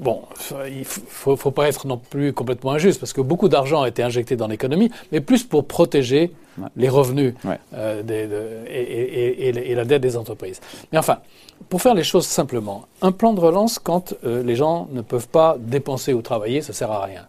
bon, 0.00 0.22
il 0.66 0.84
faut, 0.84 1.36
faut 1.36 1.50
pas 1.50 1.68
être 1.68 1.86
non 1.86 1.98
plus 1.98 2.32
complètement 2.32 2.72
injuste 2.72 2.98
parce 2.98 3.12
que 3.12 3.20
beaucoup 3.20 3.48
d'argent 3.48 3.82
a 3.82 3.88
été 3.88 4.02
injecté 4.02 4.34
dans 4.34 4.48
l'économie, 4.48 4.90
mais 5.12 5.20
plus 5.20 5.44
pour 5.44 5.66
protéger 5.66 6.32
les 6.76 6.88
revenus 6.88 7.34
euh, 7.74 8.64
et, 8.68 9.74
la 9.74 9.84
dette 9.84 10.02
des 10.02 10.16
entreprises. 10.16 10.60
Mais 10.92 10.98
enfin, 10.98 11.18
pour 11.68 11.82
faire 11.82 11.94
les 11.94 12.04
choses 12.04 12.26
simplement, 12.26 12.86
un 13.02 13.12
plan 13.12 13.32
de 13.32 13.40
relance, 13.40 13.78
quand 13.78 14.14
euh, 14.24 14.42
les 14.42 14.56
gens 14.56 14.88
ne 14.90 15.02
peuvent 15.02 15.28
pas 15.28 15.56
dépenser 15.58 16.12
ou 16.12 16.22
travailler, 16.22 16.62
ça 16.62 16.72
sert 16.72 16.90
à 16.90 17.04
rien. 17.04 17.28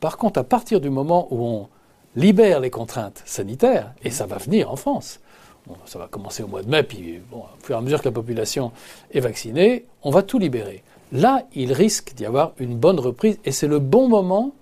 Par 0.00 0.16
contre, 0.16 0.40
à 0.40 0.44
partir 0.44 0.80
du 0.80 0.90
moment 0.90 1.28
où 1.30 1.44
on 1.44 1.68
libère 2.16 2.60
les 2.60 2.70
contraintes 2.70 3.22
sanitaires, 3.24 3.92
et 4.02 4.10
ça 4.10 4.26
va 4.26 4.38
venir 4.38 4.70
en 4.70 4.76
France, 4.76 5.20
ça 5.86 5.98
va 5.98 6.08
commencer 6.08 6.42
au 6.42 6.46
mois 6.46 6.62
de 6.62 6.68
mai, 6.68 6.82
puis 6.82 7.20
bon, 7.30 7.38
au 7.38 7.64
fur 7.64 7.74
et 7.74 7.78
à 7.78 7.80
mesure 7.80 8.00
que 8.00 8.08
la 8.08 8.12
population 8.12 8.72
est 9.12 9.20
vaccinée, 9.20 9.86
on 10.02 10.10
va 10.10 10.22
tout 10.22 10.38
libérer. 10.38 10.82
Là, 11.12 11.42
il 11.54 11.72
risque 11.72 12.14
d'y 12.14 12.26
avoir 12.26 12.52
une 12.58 12.76
bonne 12.76 12.98
reprise 12.98 13.38
et 13.44 13.52
c'est 13.52 13.68
le 13.68 13.78
bon 13.78 14.08
moment 14.08 14.52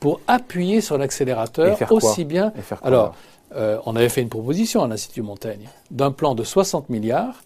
pour 0.00 0.20
appuyer 0.26 0.80
sur 0.80 0.98
l'accélérateur 0.98 1.78
aussi 1.90 2.24
bien. 2.24 2.52
Alors, 2.82 3.14
euh, 3.56 3.78
on 3.86 3.96
avait 3.96 4.08
fait 4.08 4.20
une 4.20 4.28
proposition 4.28 4.82
à 4.82 4.88
l'Institut 4.88 5.22
Montaigne 5.22 5.68
d'un 5.90 6.10
plan 6.10 6.34
de 6.34 6.44
60 6.44 6.90
milliards 6.90 7.42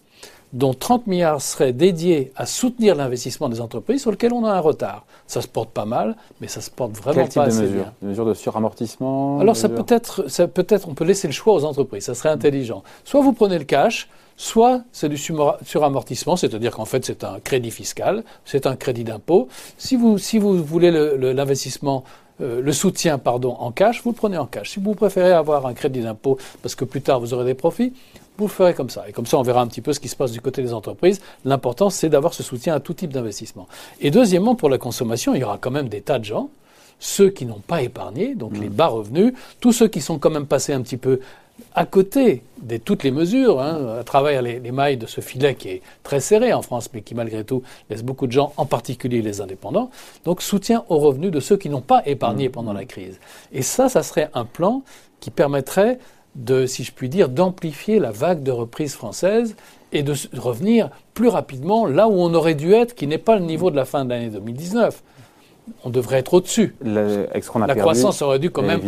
dont 0.53 0.73
30 0.73 1.07
milliards 1.07 1.41
seraient 1.41 1.73
dédiés 1.73 2.31
à 2.35 2.45
soutenir 2.45 2.95
l'investissement 2.95 3.49
des 3.49 3.61
entreprises 3.61 4.01
sur 4.01 4.11
lequel 4.11 4.33
on 4.33 4.45
a 4.45 4.51
un 4.51 4.59
retard. 4.59 5.05
Ça 5.27 5.41
se 5.41 5.47
porte 5.47 5.69
pas 5.69 5.85
mal, 5.85 6.15
mais 6.41 6.47
ça 6.47 6.61
se 6.61 6.71
porte 6.71 6.93
vraiment 6.93 7.27
Quel 7.27 7.43
pas 7.43 7.49
type 7.49 7.59
de 7.59 7.67
mesures 7.67 7.91
Des 8.01 8.07
mesures 8.07 8.25
de 8.25 8.33
suramortissement 8.33 9.39
Alors 9.39 9.55
ça 9.55 9.69
peut 9.69 9.85
être, 9.87 10.29
ça 10.29 10.47
peut 10.47 10.65
être, 10.69 10.87
on 10.87 10.93
peut 10.93 11.05
laisser 11.05 11.27
le 11.27 11.33
choix 11.33 11.53
aux 11.53 11.65
entreprises, 11.65 12.05
ça 12.05 12.15
serait 12.15 12.29
intelligent. 12.29 12.83
Soit 13.03 13.21
vous 13.21 13.33
prenez 13.33 13.59
le 13.59 13.65
cash, 13.65 14.09
soit 14.37 14.81
c'est 14.91 15.09
du 15.09 15.17
suramortissement, 15.17 16.35
c'est-à-dire 16.35 16.71
qu'en 16.71 16.85
fait 16.85 17.05
c'est 17.05 17.23
un 17.23 17.39
crédit 17.39 17.71
fiscal, 17.71 18.23
c'est 18.45 18.65
un 18.65 18.75
crédit 18.75 19.03
d'impôt. 19.03 19.49
Si 19.77 19.95
vous, 19.95 20.17
si 20.17 20.39
vous 20.39 20.63
voulez 20.63 20.91
l'investissement 21.33 22.03
euh, 22.41 22.61
le 22.61 22.71
soutien 22.71 23.17
pardon, 23.17 23.55
en 23.59 23.71
cash, 23.71 24.01
vous 24.03 24.11
le 24.11 24.15
prenez 24.15 24.37
en 24.37 24.45
cash. 24.45 24.71
Si 24.71 24.79
vous 24.79 24.95
préférez 24.95 25.33
avoir 25.33 25.65
un 25.65 25.73
crédit 25.73 26.01
d'impôt 26.01 26.37
parce 26.61 26.73
que 26.73 26.85
plus 26.85 27.01
tard 27.01 27.19
vous 27.19 27.33
aurez 27.33 27.45
des 27.45 27.53
profits, 27.53 27.93
vous 28.39 28.47
le 28.47 28.51
ferez 28.51 28.73
comme 28.73 28.89
ça. 28.89 29.07
Et 29.07 29.11
comme 29.11 29.25
ça, 29.25 29.37
on 29.37 29.43
verra 29.43 29.61
un 29.61 29.67
petit 29.67 29.81
peu 29.81 29.93
ce 29.93 29.99
qui 29.99 30.07
se 30.07 30.15
passe 30.15 30.31
du 30.31 30.41
côté 30.41 30.61
des 30.61 30.73
entreprises. 30.73 31.21
L'important, 31.45 31.89
c'est 31.89 32.09
d'avoir 32.09 32.33
ce 32.33 32.43
soutien 32.43 32.73
à 32.73 32.79
tout 32.79 32.93
type 32.93 33.13
d'investissement. 33.13 33.67
Et 33.99 34.11
deuxièmement, 34.11 34.55
pour 34.55 34.69
la 34.69 34.77
consommation, 34.77 35.35
il 35.35 35.41
y 35.41 35.43
aura 35.43 35.57
quand 35.57 35.71
même 35.71 35.89
des 35.89 36.01
tas 36.01 36.19
de 36.19 36.25
gens, 36.25 36.49
ceux 36.99 37.29
qui 37.29 37.45
n'ont 37.45 37.61
pas 37.65 37.81
épargné, 37.81 38.35
donc 38.35 38.53
mmh. 38.53 38.61
les 38.61 38.69
bas 38.69 38.87
revenus, 38.87 39.33
tous 39.59 39.71
ceux 39.71 39.87
qui 39.87 40.01
sont 40.01 40.19
quand 40.19 40.29
même 40.29 40.45
passés 40.45 40.73
un 40.73 40.81
petit 40.81 40.97
peu 40.97 41.19
à 41.75 41.85
côté 41.85 42.41
de 42.61 42.77
toutes 42.77 43.03
les 43.03 43.11
mesures, 43.11 43.59
hein, 43.61 43.97
à 43.99 44.03
travers 44.03 44.41
les, 44.41 44.59
mailles 44.71 44.95
de 44.95 45.05
ce 45.05 45.19
filet 45.19 45.55
qui 45.55 45.69
est 45.69 45.81
très 46.03 46.21
serré 46.21 46.53
en 46.53 46.61
France, 46.61 46.89
mais 46.93 47.01
qui 47.01 47.15
malgré 47.15 47.43
tout 47.43 47.63
laisse 47.89 48.03
beaucoup 48.03 48.27
de 48.27 48.31
gens, 48.31 48.53
en 48.55 48.65
particulier 48.65 49.21
les 49.21 49.41
indépendants, 49.41 49.91
donc 50.23 50.41
soutien 50.41 50.85
aux 50.87 50.99
revenus 50.99 51.31
de 51.31 51.39
ceux 51.41 51.57
qui 51.57 51.69
n'ont 51.69 51.81
pas 51.81 52.01
épargné 52.05 52.47
mmh. 52.47 52.51
pendant 52.51 52.73
la 52.73 52.85
crise. 52.85 53.19
Et 53.51 53.61
ça, 53.61 53.89
ça 53.89 54.03
serait 54.03 54.29
un 54.33 54.45
plan 54.45 54.83
qui 55.19 55.31
permettrait 55.31 55.99
de, 56.39 56.65
si 56.65 56.83
je 56.83 56.91
puis 56.91 57.09
dire, 57.09 57.29
d'amplifier 57.29 57.99
la 57.99 58.11
vague 58.11 58.43
de 58.43 58.51
reprise 58.51 58.93
française 58.93 59.55
et 59.91 60.03
de 60.03 60.13
revenir 60.37 60.89
plus 61.13 61.27
rapidement 61.27 61.85
là 61.85 62.07
où 62.07 62.13
on 62.13 62.33
aurait 62.33 62.55
dû 62.55 62.73
être, 62.73 62.95
qui 62.95 63.07
n'est 63.07 63.17
pas 63.17 63.37
le 63.37 63.45
niveau 63.45 63.71
de 63.71 63.75
la 63.75 63.85
fin 63.85 64.05
de 64.05 64.09
l'année 64.09 64.29
2019. 64.29 65.03
On 65.83 65.89
devrait 65.91 66.17
être 66.17 66.33
au-dessus. 66.33 66.75
La 66.81 67.75
croissance 67.75 68.21
aurait 68.23 68.39
dû 68.39 68.49
quand 68.49 68.63
même 68.63 68.81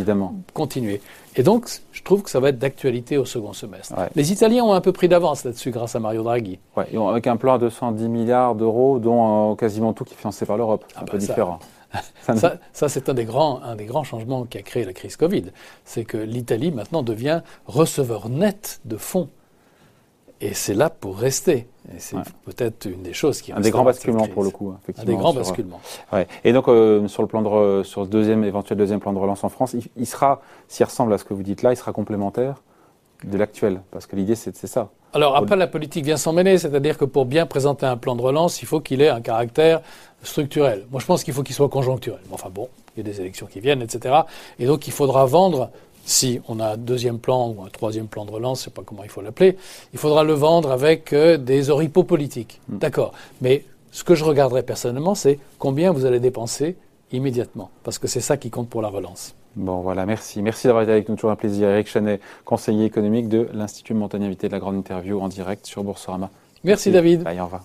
continuer. 0.54 1.02
Et 1.36 1.44
donc, 1.44 1.70
je 1.92 2.02
trouve 2.04 2.24
que 2.24 2.30
ça 2.30 2.40
va 2.40 2.50
être 2.50 2.58
d'actualité 2.58 3.18
au 3.18 3.26
second 3.26 3.54
semestre. 3.54 3.94
Les 4.16 4.32
Italiens 4.32 4.64
ont 4.64 4.74
un 4.74 4.82
peu 4.82 4.92
pris 4.92 5.08
d'avance 5.08 5.44
là-dessus 5.44 5.72
grâce 5.72 5.96
à 5.96 6.00
Mario 6.00 6.24
Draghi. 6.24 6.60
Ouais, 6.76 6.88
avec 7.10 7.28
un 7.28 7.38
plan 7.38 7.54
à 7.54 7.58
210 7.60 8.08
milliards 8.10 8.56
d'euros, 8.56 9.00
dont 9.00 9.52
euh, 9.52 9.56
quasiment 9.56 9.94
tout 9.94 10.04
qui 10.04 10.14
est 10.14 10.18
financé 10.18 10.46
par 10.46 10.58
l'Europe. 10.58 10.86
C'est 10.90 10.98
un 10.98 11.02
ah 11.04 11.06
peu 11.06 11.18
bah 11.18 11.18
différent. 11.20 11.60
ça, 12.22 12.58
ça 12.74 12.90
c'est 12.90 13.10
un, 13.10 13.14
des 13.14 13.26
grands, 13.26 13.62
un 13.62 13.76
des 13.76 13.86
grands 13.86 14.04
changements 14.04 14.46
qui 14.46 14.58
a 14.58 14.62
créé 14.62 14.86
la 14.86 14.94
crise 14.94 15.16
Covid. 15.16 15.46
C'est 15.86 16.06
que 16.06 16.18
l'Italie 16.18 16.72
maintenant 16.72 17.04
devient 17.04 17.42
receveur 17.66 18.30
net 18.30 18.82
de 18.86 18.98
fonds. 18.98 19.30
Et 20.44 20.56
c'est 20.56 20.74
là 20.74 20.90
pour 20.90 21.18
rester. 21.20 21.68
Et 21.94 22.00
c'est 22.00 22.18
peut-être 22.46 22.88
une 22.88 23.04
des 23.04 23.14
choses 23.14 23.42
qui 23.42 23.54
un 23.54 23.60
des 23.60 23.70
grands 23.70 23.84
basculements 23.84 24.28
pour 24.28 24.44
le 24.44 24.50
coup. 24.50 24.74
Un 24.98 25.04
des 25.04 25.16
grands 25.16 25.34
basculements. 25.34 25.80
Ouais. 26.12 26.28
Et 26.44 26.52
donc 26.52 26.68
euh, 26.68 27.08
sur 27.08 27.22
le 27.22 27.28
plan 27.28 27.44
de 27.44 27.84
sur 27.84 28.02
le 28.02 28.08
deuxième 28.08 28.44
éventuel 28.44 28.78
deuxième 28.78 29.00
plan 29.00 29.14
de 29.14 29.20
relance 29.20 29.44
en 29.44 29.50
France, 29.50 29.74
il, 29.74 29.84
il 29.98 30.08
sera, 30.08 30.42
s'il 30.68 30.86
ressemble 30.86 31.14
à 31.14 31.20
ce 31.20 31.26
que 31.26 31.36
vous 31.36 31.44
dites 31.44 31.62
là, 31.62 31.74
il 31.74 31.78
sera 31.78 31.94
complémentaire 31.94 32.64
de 33.24 33.38
l'actuel, 33.38 33.82
parce 33.92 34.08
que 34.08 34.16
l'idée 34.16 34.36
c'est 34.36 34.56
ça. 34.56 34.90
Alors 35.14 35.36
après, 35.36 35.58
la 35.58 35.68
politique 35.68 36.06
vient 36.06 36.18
s'en 36.18 36.32
mêler, 36.32 36.58
c'est-à-dire 36.58 36.98
que 36.98 37.06
pour 37.06 37.26
bien 37.26 37.46
présenter 37.46 37.86
un 37.86 37.98
plan 37.98 38.16
de 38.16 38.22
relance, 38.22 38.62
il 38.62 38.66
faut 38.66 38.80
qu'il 38.80 39.02
ait 39.02 39.10
un 39.10 39.22
caractère 39.22 39.82
structurel. 40.24 40.86
Moi, 40.92 41.02
je 41.02 41.06
pense 41.06 41.24
qu'il 41.24 41.34
faut 41.34 41.44
qu'il 41.44 41.56
soit 41.56 41.70
conjoncturel. 41.70 42.22
Enfin 42.32 42.50
bon, 42.50 42.70
il 42.96 43.06
y 43.06 43.10
a 43.10 43.12
des 43.12 43.20
élections 43.20 43.46
qui 43.46 43.60
viennent, 43.60 43.82
etc. 43.82 44.16
Et 44.58 44.66
donc, 44.66 44.88
il 44.88 44.94
faudra 44.94 45.26
vendre, 45.26 45.70
si 46.06 46.40
on 46.48 46.60
a 46.60 46.74
un 46.74 46.78
deuxième 46.78 47.20
plan 47.20 47.50
ou 47.50 47.64
un 47.64 47.70
troisième 47.70 48.08
plan 48.08 48.26
de 48.26 48.32
relance, 48.32 48.60
je 48.60 48.66
sais 48.66 48.72
pas 48.72 48.84
comment 48.86 49.04
il 49.04 49.10
faut 49.10 49.22
l'appeler, 49.22 49.58
il 49.94 50.00
faudra 50.00 50.24
le 50.24 50.34
vendre 50.34 50.72
avec 50.72 51.12
euh, 51.12 51.38
des 51.38 51.70
oripeaux 51.70 52.04
politiques. 52.04 52.62
Hmm. 52.70 52.78
D'accord. 52.78 53.14
Mais 53.42 53.66
ce 53.92 54.06
que 54.06 54.16
je 54.16 54.24
regarderai 54.24 54.64
personnellement, 54.64 55.16
c'est 55.16 55.40
combien 55.60 55.92
vous 55.92 56.06
allez 56.06 56.22
dépenser 56.22 56.78
immédiatement, 57.12 57.70
parce 57.84 58.00
que 58.00 58.08
c'est 58.08 58.22
ça 58.22 58.38
qui 58.38 58.50
compte 58.50 58.70
pour 58.70 58.82
la 58.82 58.88
relance. 58.88 59.36
Bon, 59.56 59.82
voilà, 59.82 60.06
merci. 60.06 60.42
Merci 60.42 60.68
d'avoir 60.68 60.84
été 60.84 60.92
avec 60.92 61.10
nous. 61.10 61.16
Toujours 61.16 61.32
un 61.32 61.36
plaisir. 61.36 61.70
Eric 61.70 61.88
Chanet, 61.88 62.22
conseiller 62.46 62.86
économique 62.86 63.28
de 63.28 63.50
l'Institut 63.54 63.94
Montaigne, 63.94 64.24
invité 64.24 64.48
de 64.48 64.54
la 64.54 64.60
grande 64.60 64.76
interview 64.76 65.20
en 65.20 65.28
direct 65.28 65.66
sur 65.66 65.84
Boursorama. 65.84 66.30
Merci, 66.64 66.92
David. 66.92 67.24
Allez, 67.26 67.42
au 67.42 67.46
revoir. 67.46 67.64